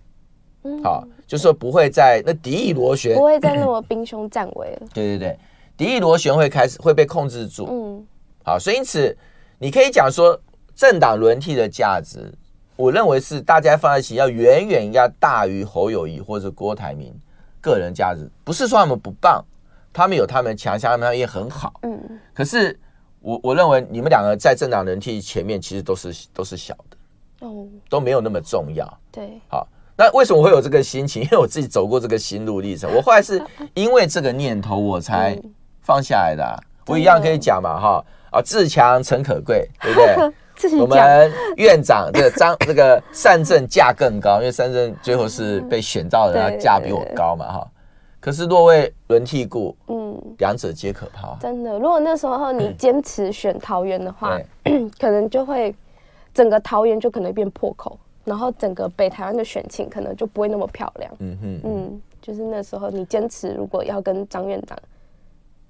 [0.63, 5.39] 嗯，好，就是说不会在那敌意螺旋，不会再那么兵凶战危了， 对对对，
[5.78, 8.06] 敌意螺旋会开始会被控制住，嗯，
[8.43, 9.15] 好，所以因此
[9.58, 10.39] 你可以讲说
[10.76, 12.34] 政党轮替的价值，
[12.76, 17.13] 我认为是大家放在一起要远远要大于侯友谊或者郭台铭。
[17.62, 19.43] 个人价值不是说他们不棒，
[19.91, 21.74] 他们有他们强项，他们也很好。
[21.82, 22.80] 嗯，可是
[23.19, 29.00] 我我认为你们两个在政党轮替前面其实都是都是小的，哦，都没有那么重要。
[29.12, 29.67] 对，好，
[30.00, 31.22] 那为什么会有这个心情？
[31.24, 35.38] 因为我自己走过这个心路历程，我后来是因为这个念头我才
[35.82, 36.56] 放下来的啊。
[36.88, 40.16] 我一样可以讲嘛，哈啊，自强诚可贵，对不对？
[40.80, 47.68] 我们院长这个张这个善政价更高，因为善政最后是被选到的，价比我高嘛哈。
[48.22, 51.38] 可是若为轮替故，嗯，两者皆可抛。
[51.42, 54.38] 真的，如果那时候你坚持选桃园的话，
[55.00, 55.74] 可能就会
[56.34, 57.98] 整个桃园就可能变破口，
[58.30, 61.12] 然后整个北台湾的选情可能就不会那么漂亮。
[61.20, 64.78] 嗯哼，嗯，就是那时候你坚持，如果要跟张院长，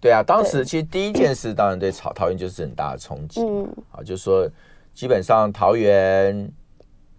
[0.01, 4.47] 对啊，当时其实第一件事当然对桃桃园就是很大的冲击，嗯，啊，就是说。
[4.91, 6.51] 基本上桃园，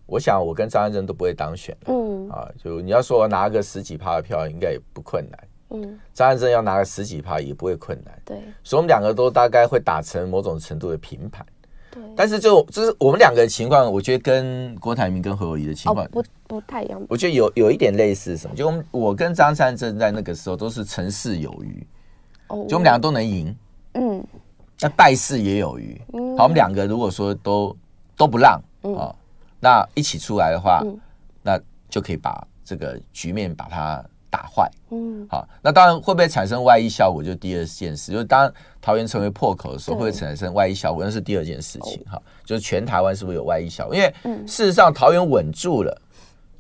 [0.05, 1.75] 我想我跟张安正都不会当选。
[1.87, 5.41] 嗯啊，就你要说我拿个十几趴的票，应该也不困难。
[5.71, 8.21] 嗯，张安正要拿个十几趴也不会困难。
[8.23, 11.47] 对，所以我们两个都大概会打成某种程度的平盘。
[11.91, 17.01] 对，但是就就是我们两个的情况，我觉得跟郭台铭跟何友仪的情况不不太一样。
[17.09, 18.55] 我觉得有有一点类似，什么？
[18.55, 21.87] 就我们我跟张善正在那个时候都是成事有余，
[22.49, 23.55] 哦，就我们两个都能赢。
[23.95, 24.25] 嗯。
[24.83, 26.01] 那败事也有余，
[26.39, 27.77] 好，我们两个如果说都
[28.17, 28.59] 都不让
[28.97, 29.15] 啊，
[29.61, 30.83] 那一起出来的话，
[31.43, 34.71] 那就可以把这个局面把它打坏。
[34.91, 42.03] 嗯，好，那当然会不会产生外溢效果，就第二件事，就是当桃园成为破口的时候，会产生外溢效果，那是第二件事情。
[42.11, 43.95] 哈，就是全台湾是不是有外溢效果？
[43.95, 44.15] 因为
[44.47, 46.01] 事实上桃园稳住了，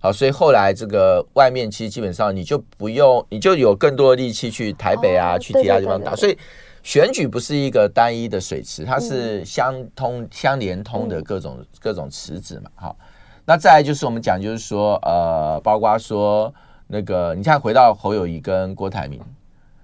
[0.00, 6.36] 好，所以后来这个外面其实基本上你就不用，你就有更多的力气去台北啊，去其他地方打，所以。
[6.82, 12.70] 选举不是一个单一的水池，它是相通、相连通的各种各种池子嘛。
[12.74, 12.96] 好，
[13.44, 16.50] 那再来就是我们讲，就是说，呃，包括说
[16.92, 19.20] 那个，你看回到侯友谊跟郭台铭，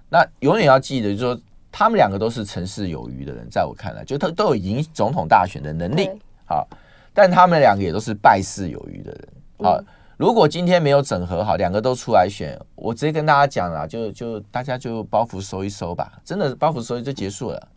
[0.09, 1.41] 那永远要记得，就是说
[1.71, 6.09] 他们两个都是成事有余的人，在我看来，就他都有赢总统大选的能力。
[6.45, 6.67] 好，
[7.13, 9.27] 但他们两个也都是败事有余的人。
[9.59, 9.79] 好，
[10.17, 17.67] 如果今天没有整合好，两个都出来选，我直接跟大家讲了，就就大家就包袱收一收吧，真的包袱收一就结束了。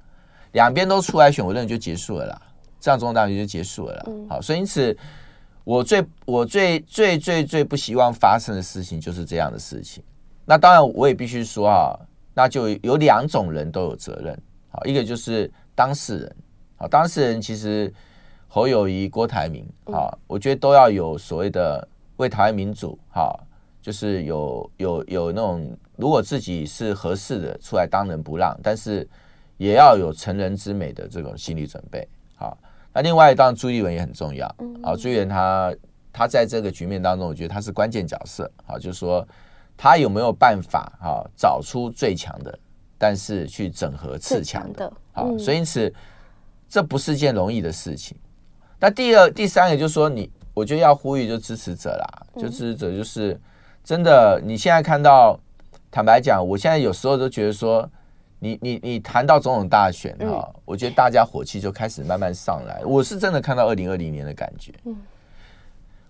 [0.52, 2.42] 两边都出来选，我认为就结束了啦，
[2.80, 4.04] 这样中大选就结束了啦。
[4.28, 4.96] 好，所以因此
[5.64, 10.02] 我最我最最最最不希望发生的事情就是这样的事情。
[10.44, 11.94] 那当然我也必须说啊，
[12.34, 14.36] 那就有两种人都有责任。
[14.68, 16.36] 好，一个就是当事人。
[16.76, 17.92] 好，当事人其实
[18.48, 23.46] 侯友谊、郭台铭，好，我觉得都要有所谓的为台湾民主，好，
[23.82, 29.06] 就是有有有那种如果自己是合适的出来当仁不让，但是
[29.58, 32.08] 也要有成人之美的这种心理准备。
[32.92, 34.46] 好，那另外当然朱立文也很重要。
[34.82, 35.74] 啊，朱立文他
[36.12, 38.50] 他在这个局面当中，我觉得他是关键角色。
[38.66, 39.26] 啊，就是说
[39.76, 42.58] 他有没有办法啊找出最强的，
[42.98, 44.92] 但是去整合次强的。
[45.12, 45.92] 好，所以因此。
[46.72, 48.16] 这不是件容易的事情。
[48.78, 53.36] 那第二、第三个就是说，你我觉得要呼吁就支持者啦，就支持者就是
[53.82, 54.40] 真的。
[54.40, 55.36] 你现在看到，
[55.90, 57.90] 坦白讲，我现在有时候都觉得说，
[58.40, 62.82] 你你你谈到总统大选哈，我觉得大家火气就开始慢慢上来。
[62.84, 64.72] 我是真的看到二零二零年的感觉。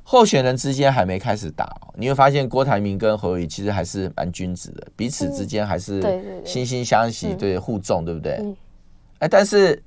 [0.02, 6.00] 候选人之间还没开始打，你会发现郭台铭跟侯友宜其实还是蛮君子的，彼此之间还是
[6.44, 8.42] 惺惺相惜，对互重，对不对？
[9.18, 9.82] 哎，但是。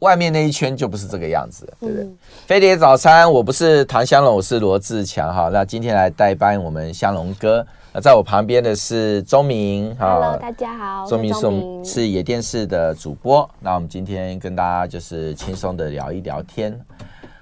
[0.00, 2.06] 外面那一圈就不是这个样子，对不对？
[2.46, 5.48] 飞碟早餐，我不是唐香龙，我是罗志强哈。
[5.50, 10.14] 那今天来代班我们香龙哥，那在我旁边的是钟明哈。
[10.14, 13.48] Hello，大家好，钟明是我们是野电视的主播。
[13.60, 16.76] 那我们今天跟大家就是轻松的聊一聊天。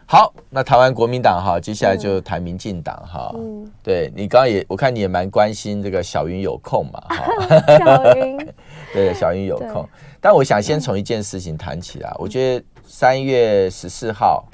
[0.04, 3.32] 好，那台湾国民党哈，接下来就谈民进党哈。
[3.34, 7.24] 嗯，对你刚刚也，我看你也蛮关心这个小云有空嘛哈。
[7.78, 8.52] 小云，
[8.92, 9.88] 对，小云有空。
[10.20, 14.44] 但我想先从一件事情谈起来，我觉得三月十四号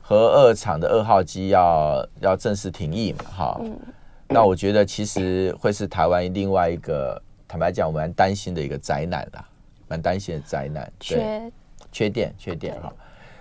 [0.00, 3.60] 核二厂的二号机要要正式停役嘛，哈，
[4.32, 9.44] 那我觉得其实会是台湾另外一个坦白讲，我们蛮担心的一个灾难啦，
[9.88, 11.52] 蛮担心的灾难，缺
[11.90, 12.92] 缺电缺电哈。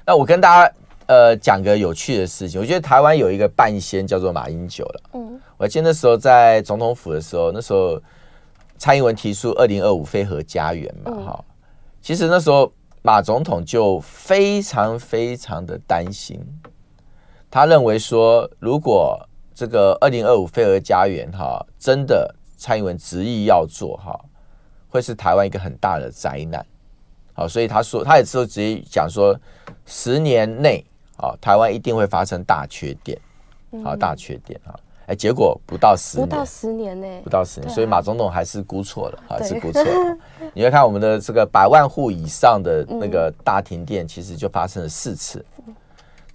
[0.03, 0.73] 那我跟大家
[1.05, 8.01] 呃讲个有趣的事情，我觉得台湾有一个半仙叫做马英九了，嗯，我记得那时候在总统府的时候，那时候
[8.79, 11.45] 蔡英文提出二零二五非核家园嘛，哈。
[12.01, 12.73] 其实那时候
[13.03, 16.43] 马总统就非常非常的担心，
[17.51, 19.28] 他认为说，如果
[19.59, 24.17] 这个二零二五飞蛾家园哈，真的蔡英文执意要做哈，
[24.87, 26.65] 会是台湾一个很大的灾难。
[27.33, 29.37] 好，所以他说，他也说直接讲说，
[29.85, 30.81] 十年内
[31.17, 33.19] 啊，台湾一定会发生大缺电，
[33.83, 34.73] 好，大缺电啊。
[35.07, 40.17] 哎，结果不到十年，不到十年呢，不到十年，所以马总统还是估错了，还是估错了。
[40.53, 45.43] 你会看我们的这个百万户以上的那个大停电，其实就发生了四次。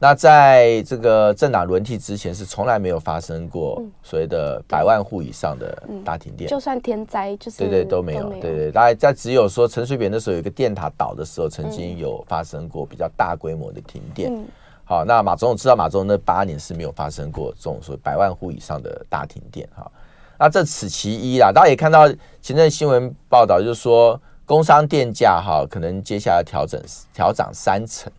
[0.01, 6.51] 那在这个政党轮替之前，是从来没有发生过所谓的百万户以上的大停电。
[6.51, 14.45] 就算天灾，就是对对都没有，对对，大概在只有说陈水扁那时候有一个电塔倒的时候，曾经有发生过比较大规模的停电。
[14.85, 19.91] 好，那马总统知道马总统那八年是没有发生过这种说百万户以上的大停电哈。
[20.39, 22.07] 那这此其一啦，大家也看到
[22.43, 26.79] 前阵新闻报道，就是说工商电价哈，可能接下来调整
[27.15, 28.13] 调涨三成。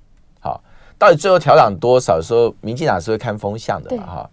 [0.99, 2.21] 好，到底最后调涨多少？
[2.21, 4.29] 说民进党是会看风向的嘛哈。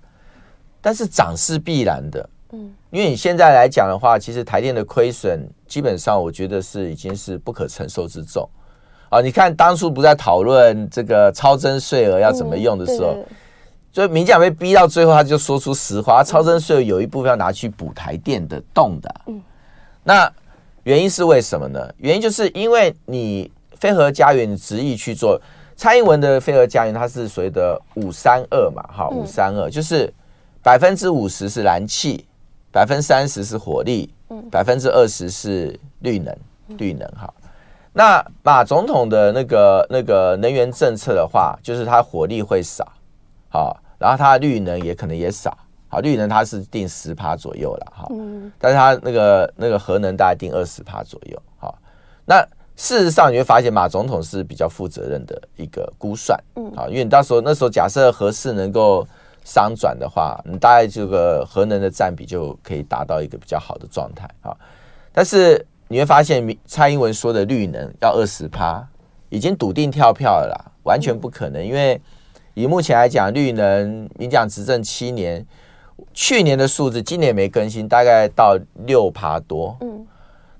[0.80, 8.48] 但是涨是必然的，嗯，因为你现在来讲的话，其实台电的亏损基本上我觉得是已经是不可承受之重。
[9.08, 13.16] 啊，你看当初不在讨论这个超征税额要怎么用的时候，
[13.92, 19.14] 所以民进党被逼到最后，他就说出实话，超征税额有一部分要拿去补台电的洞的。
[19.26, 19.40] 嗯，
[20.02, 20.32] 那
[20.82, 21.88] 原因是为什么呢？
[21.98, 25.40] 原因就是因为你非核家园你执意去做，
[25.82, 30.14] 蔡英文的飞蛾家园，它是所谓的五三二嘛，哈，五三二就是
[30.62, 32.24] 百分之五十是燃气，
[32.70, 36.32] 百分之三十是火力，嗯，百分之二十是绿能，
[36.78, 37.28] 绿能哈。
[37.92, 42.86] 那马总统的那个那个能源政策的话，就是它火力会少，
[43.48, 48.08] 好，然后它绿能也可能也少，好，绿能它是定十趴左右了，哈，
[48.56, 51.76] 但是它那个那个核能大概定二十趴左右，好，
[52.24, 52.40] 那
[52.82, 59.06] 事实上你会发现马总统是比较负责任的一个估算，嗯，好，因为你到时候那时候假设核四能够
[59.44, 64.52] 商转的话，你大概这个核能的占比就可以达到一个比较好的状态，啊，
[65.12, 65.64] 但是。
[65.88, 68.82] 你会发现，蔡英文说的绿能要二十趴，
[69.28, 71.62] 已经笃定跳票了啦，完全不可能。
[71.62, 72.00] 因为
[72.54, 75.44] 以目前来讲，绿能民进党执政七年，
[76.14, 79.76] 去年的数字今年没更新，大概到六趴多。
[79.82, 79.91] 嗯，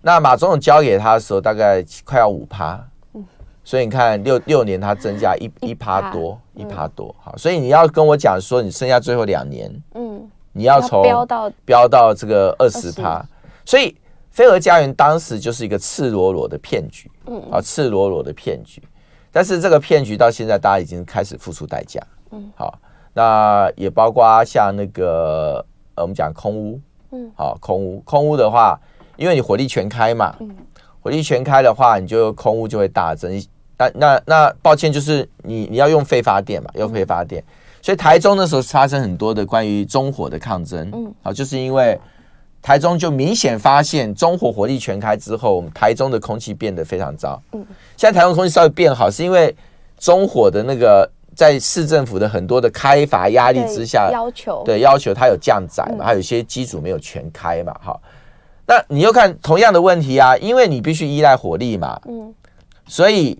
[0.03, 2.79] 那马总统交给他的时候，大概快要五趴。
[3.15, 3.25] 嗯，
[3.65, 6.11] 所以你看六六年它增加一一趴。
[6.13, 12.93] 多一趴多，好，所以你要跟我讲说你剩下最后两年，嗯，你要从飙到飙到这个二十。
[12.93, 13.25] 趴，
[13.65, 13.97] 所以
[14.31, 18.83] 飞蛾家园当时就是一个赤裸裸的骗局，嗯，啊，赤裸裸的骗局，
[19.31, 22.79] 但是这个骗局到现在大家已经开始付出代价，嗯，好，
[23.15, 26.81] 那也包括像那个呃我们讲空屋，
[27.13, 28.01] 嗯，好，空屋。
[28.01, 28.79] 空屋的话，
[29.23, 30.51] 因为你火力全开嘛，嗯。
[31.01, 33.43] 火力全开的话，你就空污就会大增。
[33.77, 37.43] 那那那，抱歉，就是你你要用废发电嘛，用废发电。
[37.81, 40.89] 所以台中那时候发生很多的关于中火的抗争。
[40.93, 41.99] 嗯，好，就是因为
[42.63, 47.43] 台中就明显发现中火火力全开之后，我们台中的空气变得非常糟。
[47.51, 47.67] 嗯，
[47.97, 49.53] 现在台中空气稍微变好，是因为
[49.99, 58.01] 中火的那个在市政府的很多的开发压力之下，要求对要求它有降载嘛，还有一些机组没有全开嘛，哈。
[58.73, 62.35] 那你又看同样的问题啊，因为你必须依赖火力嘛，嗯，
[62.87, 63.39] 所以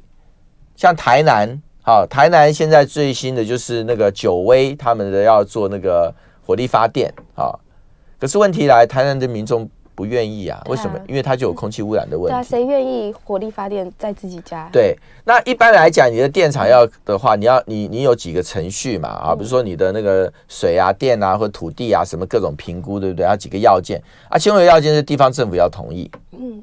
[0.77, 6.15] 像台南，好，台南现在最新的就是那个九威他们的要做那个
[6.45, 7.49] 火力发电，啊，
[8.21, 9.67] 可是问题来，台南的民众。
[9.95, 10.61] 不愿意啊？
[10.69, 10.99] 为什么？
[11.07, 12.33] 因为它就有空气污染的问题。
[12.33, 14.69] 对啊，谁愿意火力发电在自己家？
[14.73, 19.09] 对，那一般来讲，你的电厂要的话，你要你你有几个程序嘛？
[19.09, 23.25] 啊，比如说你的那个水啊、电啊或土地啊，什么各种评估，对不对？
[23.25, 24.39] 要几个要件啊？
[24.39, 26.11] 其中的要件是地方政府要同意。
[26.33, 26.63] 嗯。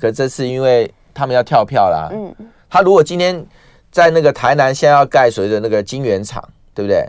[0.00, 2.08] 可这是因为他们要跳票啦。
[2.12, 2.34] 嗯。
[2.68, 3.44] 他如果今天
[3.92, 6.42] 在那个台南现在要盖所谓的那个晶圆厂，
[6.74, 7.06] 对不对？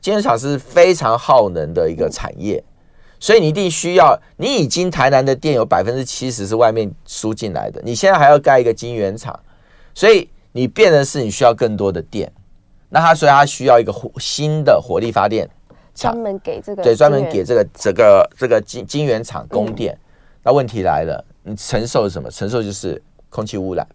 [0.00, 2.62] 晶圆厂是非常耗能的一个产业。
[3.22, 9.38] 所以你一定需要，你已经台南的电有百分之七十是外面输进来的，你现在还要盖一个晶圆厂，
[9.94, 12.32] 所以你变的是你需要更多的电，
[12.88, 15.48] 那它所以它需要一个新的火力发电
[15.94, 19.96] 厂，专门给这个对，专门给这个这个这个晶晶圆厂供电。
[20.42, 22.28] 那问题来了，你承受什么？
[22.28, 23.00] 承受就是
[23.30, 23.86] 空气污染。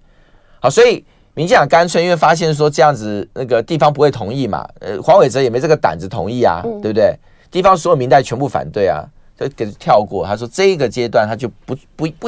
[0.62, 7.14] 好，所以民进党干脆因为发现说这样子那个地方不会同意嘛，呃，黄伟哲也没这个胆子同意啊，对不对？
[7.52, 9.04] 地方所有民代全部反对啊。
[9.38, 12.28] 就给跳过，他说这个阶段他就不不不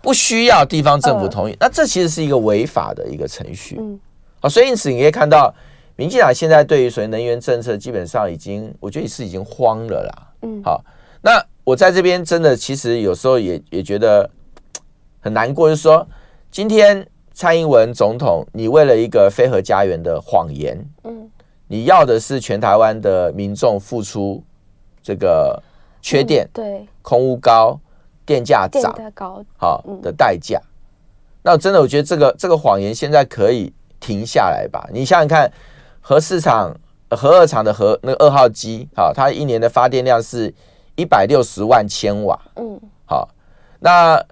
[0.00, 3.76] 不需要地方政府同意，那这其实是一个违法的一个程序。
[3.80, 3.98] 嗯，
[4.40, 5.52] 好，所以因此你可以看到，
[5.96, 10.32] 民进党现在对于所谓能源政策，基本上已经，我觉得是已经慌了啦。
[10.42, 10.82] 嗯，好，
[11.20, 14.30] 那我在这边真的其实有时候也也觉得
[15.18, 16.06] 很难过，就是说
[16.50, 21.28] 今天蔡英文总统，你为了一个非核家园的谎言，嗯，
[21.66, 24.42] 你要的是全台湾的民众付出
[25.02, 25.62] 这个。
[26.02, 27.78] 缺电，对，空污高，
[28.24, 30.60] 电价涨，高，好的代价。
[31.42, 34.88] 那真的，我觉得这个这个谎言现在可以停下来吧？
[34.92, 35.50] 你想想看，
[36.00, 36.74] 核市场、
[37.10, 40.52] 核二厂的核那个二号机，好，它一年的发电量是
[40.96, 43.28] 一百六十万千瓦，嗯，好，
[43.78, 44.22] 那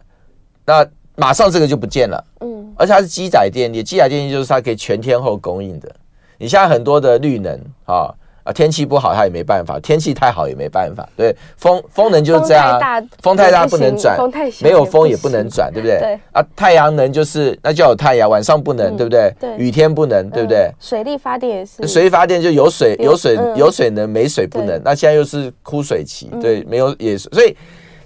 [0.65, 5.95] 那马上这个就不见了，嗯，而且它是机载电力，机载电力就是它可以全天候供应的。
[6.39, 8.15] 你现在很多的绿能，啊。
[8.53, 11.09] 天气不好，它也没办法；天气太好，也没办法。
[11.17, 12.81] 对，风风能就是这样，
[13.23, 14.19] 风太大不能转，
[14.63, 15.99] 没有风也不能转，对不对？
[15.99, 19.33] 对啊，太阳能就是那就有太阳，晚上不能，对不对？
[19.39, 20.71] 对，雨天不能，对不对？
[20.81, 24.81] 水力发电也是，水力发电就有水有水有水能，没水不能。
[24.85, 27.57] 那现在又是枯水期，对，没有也是，所以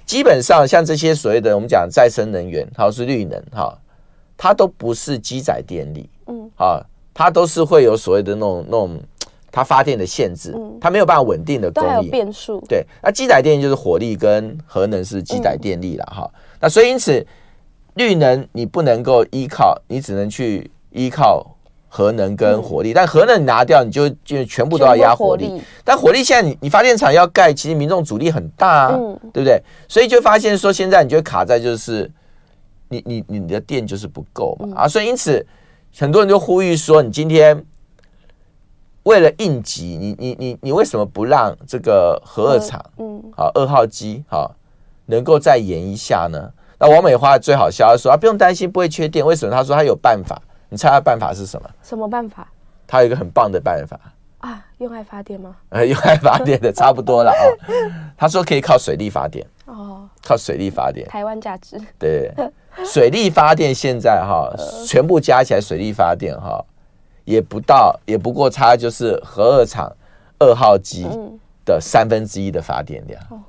[0.04, 3.78] 基本上像这些所谓的我们讲再生能源，好是绿能哈，
[4.36, 6.82] 它都不是机载电力，嗯，啊，
[7.14, 9.00] 它都是会有所谓的那种那种。
[9.54, 12.58] 它发电的限制，它没有办法稳定的供应，变数。
[12.66, 16.28] 对，那机载电就是火力跟核能是机载电力了哈。
[16.58, 17.24] 那所以因此，
[17.96, 21.46] 绿能你不能够依靠，你只能去依靠
[21.86, 22.94] 核能跟火力。
[22.94, 25.60] 但核能你拿掉，你就就全部都要压火力。
[25.84, 28.98] 但火力现在你你发电厂要盖，其实民众阻力很大啊，
[29.34, 29.62] 对不对？
[29.86, 32.10] 所以就发现说，现在你就卡在就是
[32.88, 34.88] 你你你的电就是不够嘛啊。
[34.88, 35.46] 所以因此，
[35.98, 37.62] 很多人就呼吁说，你今天。
[39.04, 44.54] 为了应急，你你你你为什么不让这个核二厂，嗯，好二号机好
[45.06, 46.50] 能够再延一下呢？
[46.78, 49.24] 那王美花最好笑，他说啊，不用担心，不会缺电。
[49.24, 49.54] 为什么？
[49.54, 50.40] 他说他有办法。
[50.68, 51.68] 你猜他办法是什么？
[51.82, 52.48] 什么办法？
[52.86, 54.00] 他有一个很棒的办法
[54.38, 55.54] 啊，用爱发电吗？
[55.68, 57.44] 呃， 用爱发电的差不多了啊。
[58.16, 61.78] 他说可以靠水力发电哦，靠水力发电，台湾价值。
[61.98, 62.32] 对，
[62.86, 64.50] 水力发电现在哈，
[64.88, 66.64] 全部加起来水力发电哈。
[67.24, 69.90] 也不到，也不过差就是核二厂
[70.38, 71.06] 二号机
[71.64, 73.22] 的三分之一的发电量。
[73.30, 73.42] 嗯、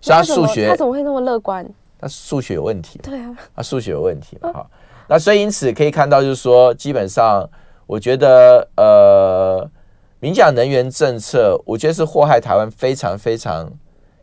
[0.00, 1.68] 所以他数学他怎么会那么乐观？
[2.00, 2.98] 他数学有问题。
[3.02, 4.52] 对啊，他数学有问题嘛？
[4.52, 7.48] 哈、嗯，那所以因此可以看到，就是说，基本上
[7.86, 9.70] 我觉得，呃，
[10.20, 13.70] 民进党能源政策，我觉得是祸害台湾非常非常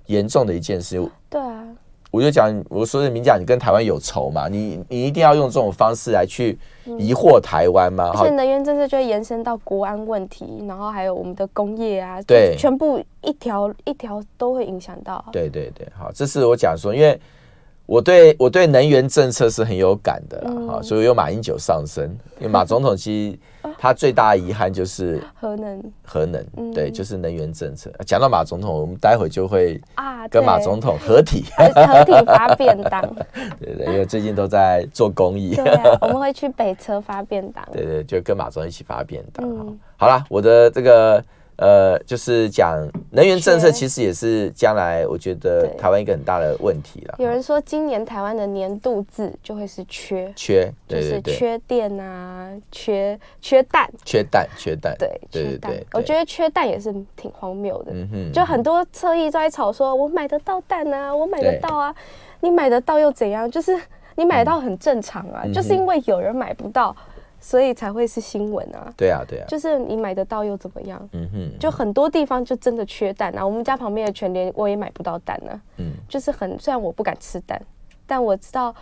[0.06, 0.98] 严重的一件事。
[1.30, 1.64] 对啊，
[2.16, 4.48] 我就讲，我说的明讲，你跟台湾有仇嘛？
[4.48, 6.58] 你你一定要用这种方式来去
[6.98, 8.12] 疑惑台湾吗？
[8.16, 15.24] 而且能源政策就会延伸到国安问题，然后还有我们的工业啊，对，全部一条一条都会影响到。
[15.32, 17.20] 对对对，好，这是我讲说，因为。
[17.88, 22.10] 我对我对能源政策是很有感的啦，哈、嗯，所以有马英九上身，
[22.40, 23.40] 因为马总统其实
[23.78, 27.92] 他最大的遗憾就是核能，核能，对，就是能源政策。
[28.06, 33.02] 讲到马总统，我们待会就会啊跟马总统合体， 合体发便当，
[33.60, 39.48] 对对，因为最近都在做公益，对、啊，我们会去北车发便当， 对对，就跟马总统一起发便当。
[39.48, 40.08] 嗯、好。
[40.08, 41.24] 了，我的这个。
[41.58, 47.16] 呃，就是讲能源政策，其实也是将来我觉得台湾一个很大的问题了。
[47.18, 50.32] 有人说，今年台湾的年度字就会是缺。
[50.36, 55.88] 缺，就是缺电啊，缺缺蛋，缺蛋，缺蛋，对对对。
[55.94, 61.96] 我觉得缺蛋也是挺荒谬的，嗯哼，就很多侧翼都在吵说，我买得到蛋啊，我买得到啊，
[62.42, 63.50] 你买得到又怎样？
[63.50, 63.80] 就是
[64.16, 66.94] 你买得到很正常啊，就是因为有人买不到。
[67.46, 68.92] 所以才会是新闻啊！
[68.98, 71.08] 对啊，对啊，就是你买得到又怎么样？
[71.14, 73.46] 嗯哼，就很多地方就真的缺蛋啊。
[73.46, 75.62] 我们家旁边的全联我也买不到蛋啊。
[75.78, 77.62] 嗯，就是很虽然我不敢吃蛋，
[78.08, 78.74] 但我知道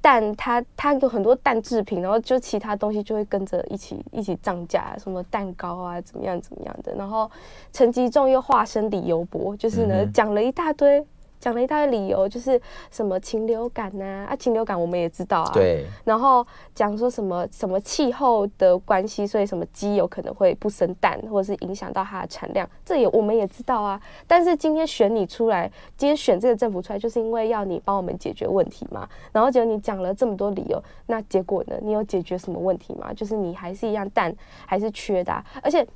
[0.00, 6.94] 蛋它它有很多蛋制品，然后就其他东西就会跟着一起一起涨价，什么蛋糕啊怎么样怎么样的。
[6.94, 7.30] 然后
[7.70, 11.04] 陈吉仲又化身李油博，就是呢讲了一大堆。
[11.40, 12.60] 讲了一大堆理由，就是
[12.90, 15.50] 什么禽流感呐啊，禽流感我们也知道啊。
[15.52, 15.86] 对。
[16.04, 24.00] 然后讲说什么什么气候的关系，所以什么鸡有可能会不生蛋，或者是影响到它的产量，这也我们也知道啊。
[24.26, 29.08] 但是今天选你出来，今天选这个政府出来，就是因为要你帮我们解决问题嘛。
[29.32, 31.76] 然后结果你讲了这么多理由，那结果呢？
[31.82, 33.12] 你有解决什么问题吗？
[33.12, 34.34] 就是你还是一样蛋
[34.64, 35.86] 还是缺的啊，而且。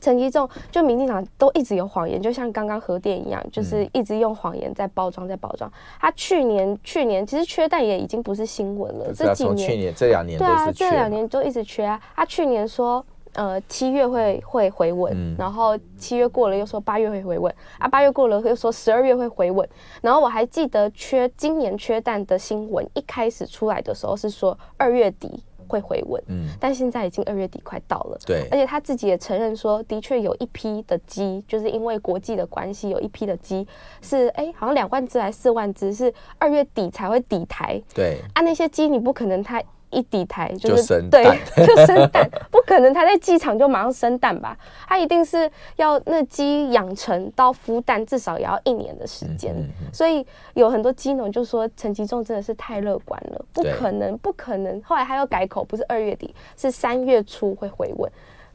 [0.00, 5.70] 陈吉仲就民进党都一直有谎言，就像刚刚核电一样，就是一直用谎言在包装，在包装。
[6.00, 12.00] 他去年去年其实缺蛋也已经不是新闻了，这几年去年这两年对啊，这两年就一直缺啊。
[12.14, 19.68] 他去年说呃七月会会回稳，嗯、然后七月过了又说八月会回稳啊，八月过了又说十二月会回稳。
[20.02, 25.42] 然后我还记得缺今年缺蛋的新闻一开始出来的时候是说二月底。
[25.68, 33.66] 会回稳，嗯，但现在已经二月底快到了，对，而且他自己也承认说，的确有一批的鸡，就是因为国际的关系，有一批的鸡
[34.00, 39.64] 是，哎，好像两万只还是四万只，是二月底才会抵台，对，啊，那些鸡你不可能太。
[39.90, 44.56] 一底台就是就生蛋对， 就生蛋，不可能他在机场就马上生蛋吧？
[44.86, 49.54] 他一定是要那鸡养成到孵蛋，至少也要一年的时间。
[49.54, 54.82] 嗯嗯、所以有很多鸡农就说陈吉仲真的是太乐观了，不可能，不可能。
[54.82, 58.10] 后来他又改口，不是二月底，是三月初会回稳，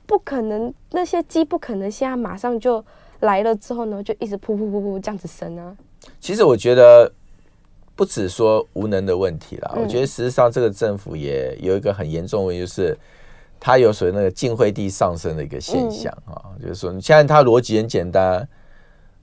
[0.05, 0.73] 不可能。
[0.91, 2.84] 那些鸡不可能现在马上就
[3.21, 5.75] 来了之后呢，就一直噗噗噗噗这样子生啊。
[6.19, 7.11] 其实我觉得。
[8.01, 12.97] 不止说无能的问题了，我觉得实际上这个政府也有一个很严重的问题，就是
[13.59, 18.49] 它有所谓那个晋惠帝上升的一个现象啊，就是说你现在它逻辑很简单。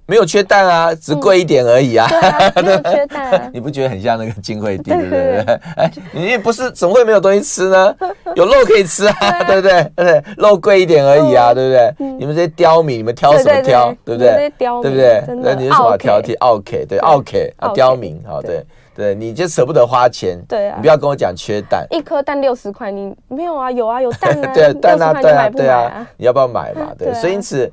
[0.09, 2.09] 没有缺蛋啊，只贵一点而已啊。
[2.55, 3.49] 嗯、对啊， 没有缺蛋啊。
[3.53, 5.61] 你不觉得很像那个金惠帝，对不对？
[5.77, 7.95] 哎，你不是，怎么会没有东西吃呢？
[8.35, 9.15] 有肉可以吃啊，
[9.47, 9.93] 对不对？
[9.97, 10.23] 对？
[10.39, 11.95] 肉贵一点而已啊，对不对？
[12.19, 13.95] 你们这些刁民，你们挑什么挑？
[14.03, 14.51] 对不对？
[14.57, 15.23] 对不对？
[15.43, 18.65] 那你是什么挑剔？OK，对，OK 啊，刁民，好，对
[18.97, 20.43] 对，你就舍不得花钱。
[20.49, 23.71] 对啊，你不要跟我讲缺蛋，一颗蛋六十块，你没有啊？
[23.71, 24.53] 有啊，有蛋啊。
[24.55, 26.95] 对，蛋啊，对啊，对啊，你要不要买嘛？
[26.99, 27.71] 对，所以因此。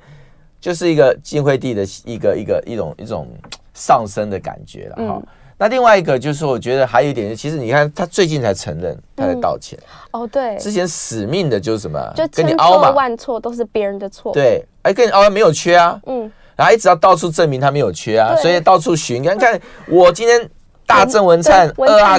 [0.60, 3.28] 就是一个晋惠帝的一个一个一种一种
[3.74, 5.16] 上升的感觉了哈。
[5.18, 5.28] 嗯、
[5.58, 9.78] 那另外一个就是，我觉得还有一点，其实你看他最近才承认他在道歉。
[10.12, 10.58] 嗯、哦，对。
[10.58, 12.14] 之前死命的就是什么？
[12.16, 14.34] 就跟你凹嘛，万错都是别人的错。
[14.34, 16.00] 对，哎，跟你凹没有缺啊。
[16.08, 16.32] 嗯。
[16.56, 19.22] 然后一直要到处证明他没有缺啊，所以到处寻。
[19.22, 20.50] 你看，看我今天
[20.88, 22.18] 大正文灿二阿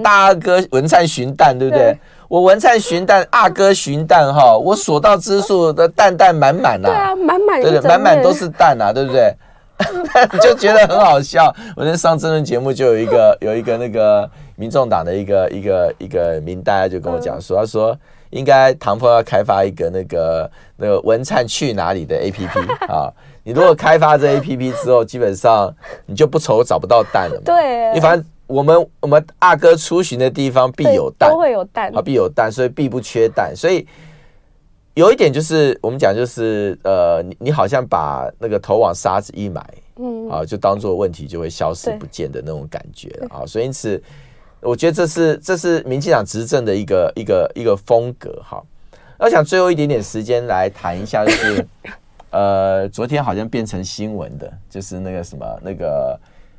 [0.00, 1.96] 大阿哥文灿寻蛋，对不对？
[2.28, 9.34] 对我文灿寻蛋，阿哥寻蛋哈，我所到之处的蛋蛋满满呐，对啊，满满，对对，满满都是蛋呐，对不对？
[10.42, 11.54] 就觉得很好笑。
[11.76, 17.96] 我那上真人节目就有一个有一个那个民众党的一个一个一个名单就跟我讲说，他说
[18.30, 22.58] 应该唐凤要开发一个那个那个文灿去哪里的 APP
[22.92, 23.08] 啊，
[23.44, 25.72] 你如果开发这 APP 之后，基本上
[26.06, 28.26] 你就不愁找不到蛋了嘛，对，你反正。
[28.48, 33.54] 我们我们阿哥出巡的地方必有蛋，都会有蛋啊，必有蛋，所以必不缺蛋。
[33.54, 33.86] 所以
[34.94, 39.62] 有一点就是，我们讲就是，呃，你你好像把那个头往沙子一埋，
[39.96, 43.44] 嗯，啊，就当做问题就会消失不见的那种感觉啊。
[43.46, 44.02] 所以因此，
[44.62, 48.62] 我觉得这是这是民进党执政的一个一个一个风格哈。
[49.18, 51.66] 我想最后一点点时间来谈一下，就是
[52.32, 56.18] 呃，昨天好像变成新闻的，就是那个什么那个。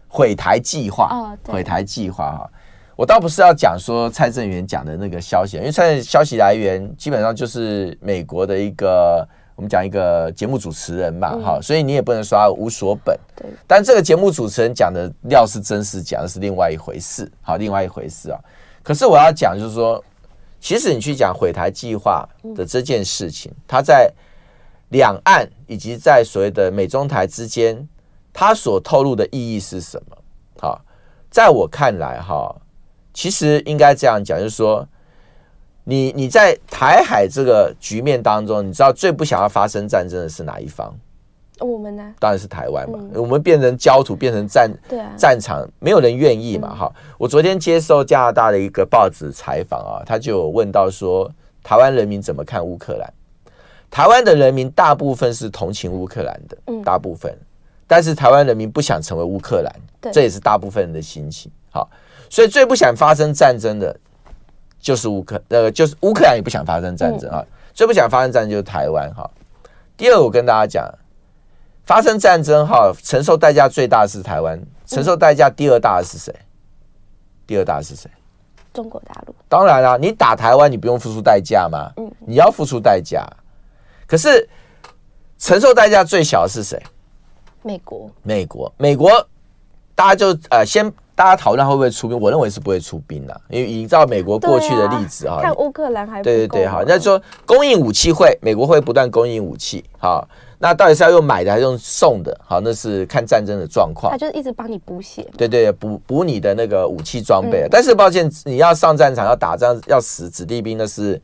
[0.10, 2.50] 毁台计划，哦，毁台计划哈。
[2.98, 13.18] 我倒不是要讲说蔡正元讲的那个消息，因为蔡消息来源基本上就是美国的一个，我们讲一个节目主持人嘛，哈、嗯，所以你也不能说他无所本。
[13.38, 13.48] 对。
[13.66, 18.40] 但这个节目主持人讲的料是真是假，是另外一回事，好，另外一回事啊。
[18.84, 20.04] 可是我要讲就是说，
[20.60, 24.12] 其实你去讲毁台计划的这件事情，它在
[24.90, 27.88] 两岸以及在所谓的美中台之间，
[28.40, 30.18] 它所透露的意义是什么？
[30.62, 30.82] 好，
[31.30, 32.56] 在我看来，哈。
[33.14, 34.88] 其实应该这样讲，就是说，
[35.84, 40.96] 你你在台海这个局面当中，你知道最不想要发生战争的是哪一方？
[41.60, 42.14] 我们呢？
[42.18, 42.98] 当然是台湾嘛。
[43.14, 44.72] 我们变成焦土，变成战
[45.18, 46.74] 战场，没有人愿意嘛。
[46.74, 51.30] 哈，我昨天接受加拿大的一个报纸采访啊，他就问到说，
[51.62, 53.14] 台湾人民怎么看乌克兰？
[53.92, 57.38] 台湾的人民大部分是同情乌克兰的，嗯大部分，
[57.90, 61.52] 但是台湾人民不想成为乌克兰，这也是大部分人的心情。
[61.72, 61.90] 好。
[62.30, 64.00] 所以最不想发生战争的，
[64.80, 67.44] 就是乌克，呃，就是乌克兰也不想发生战争啊。
[67.74, 69.28] 最不想发生战争就是台湾哈。
[69.98, 70.88] 第二，我跟大家讲，
[71.88, 76.32] 发生战争哈，承受代价最大的是台湾，承受代价第二大的是谁？
[77.48, 78.08] 第二大的是谁？
[78.72, 79.34] 中国大陆。
[79.48, 81.92] 当然啦，你打台湾，你不用付出代价吗？
[81.98, 83.28] 嗯，你要付出代价。
[84.06, 84.48] 可是
[85.40, 86.80] 承受代价最小的是谁？
[87.62, 88.10] 美国。
[88.24, 89.12] 美国，美国，
[89.96, 90.92] 大家就呃先。
[91.20, 92.18] 大家讨论会不会出兵？
[92.18, 100.26] 我认为是不会出兵的，因为依照美国过去的例子啊，看乌克兰还对对对，好，那说供应武器会，美国会不断供应武器，好，
[100.60, 102.40] 那到底是要用买的还是用送的？
[102.48, 104.10] 好，那是看战争的状况。
[104.10, 107.68] 他就是一直帮你补血，对对，补补你的那个武器装备。
[107.70, 111.22] 但是抱歉，你要上战场要打仗要死子弟兵，那是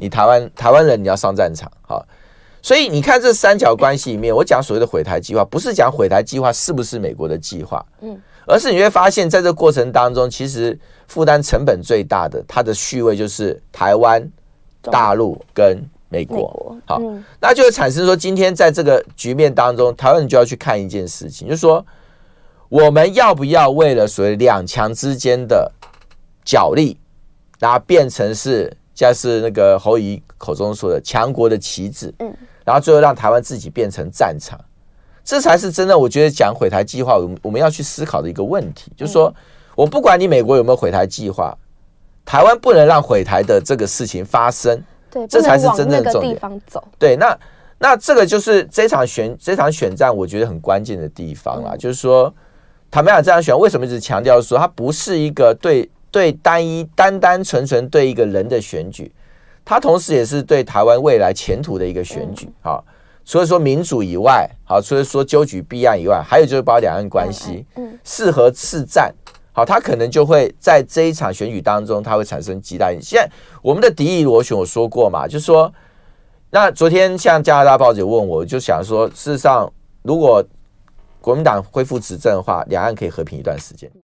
[0.00, 2.04] 你台湾台湾人你要上战场，好，
[2.66, 8.20] 所以你看这三角关系里面，我讲所谓的毁台计划，不是讲毁台计划是不是美国的计划，嗯。
[8.44, 14.20] 而是你会发现，在这过程当中，其实负担成本最大的，它的序位就是台湾、
[14.82, 16.76] 大陆跟美国。
[16.86, 17.00] 好，
[17.40, 21.86] 那就会产生说，今天在这个局面当中，台湾人就要去看一件事情，就是说，
[22.68, 25.70] 我们要不要为了所谓两强之间的
[26.44, 26.98] 角力，
[27.60, 32.32] 然后变成是，像是那个侯乙口中说的强国的棋子，嗯，
[32.66, 34.60] 然后最后让台湾自己变成战场。
[35.24, 39.34] 这才是真的，我觉得讲毁台计划，我们我们要去思考的一个问题，就是说，
[39.74, 41.52] 我不管你美国有没有毁台计划，
[42.24, 46.38] 台湾不能让毁台的这个事情发生，对，这才是真正的重点。
[46.96, 47.36] 对，那
[47.78, 52.32] 那这个就是这场选这场选战，我觉得很关键的地方啦，就是说，
[52.88, 59.12] 坦白讲，这场选为什么一直强调说它不是一个对对单一单单纯纯对一个人的选举，
[59.66, 62.82] 它同时也是对台湾未来前途的一个选举，好。
[63.24, 69.12] 除了说民主以外，好，除了说纠举弊案以外，还有就是包括两岸关系，嗯，是和是战，
[69.52, 73.18] 好，他可能就会在这一场选举当中，他会产生极大影响。
[73.18, 73.28] 现在
[73.60, 75.74] 我们的敌意螺旋，我说过嘛，就是说，
[76.50, 79.68] 那昨天像加拿大报纸问我，就想说，事实上，
[80.02, 80.40] 如果
[81.20, 83.90] 国民党恢复执政的话，两岸可以和平一段时间。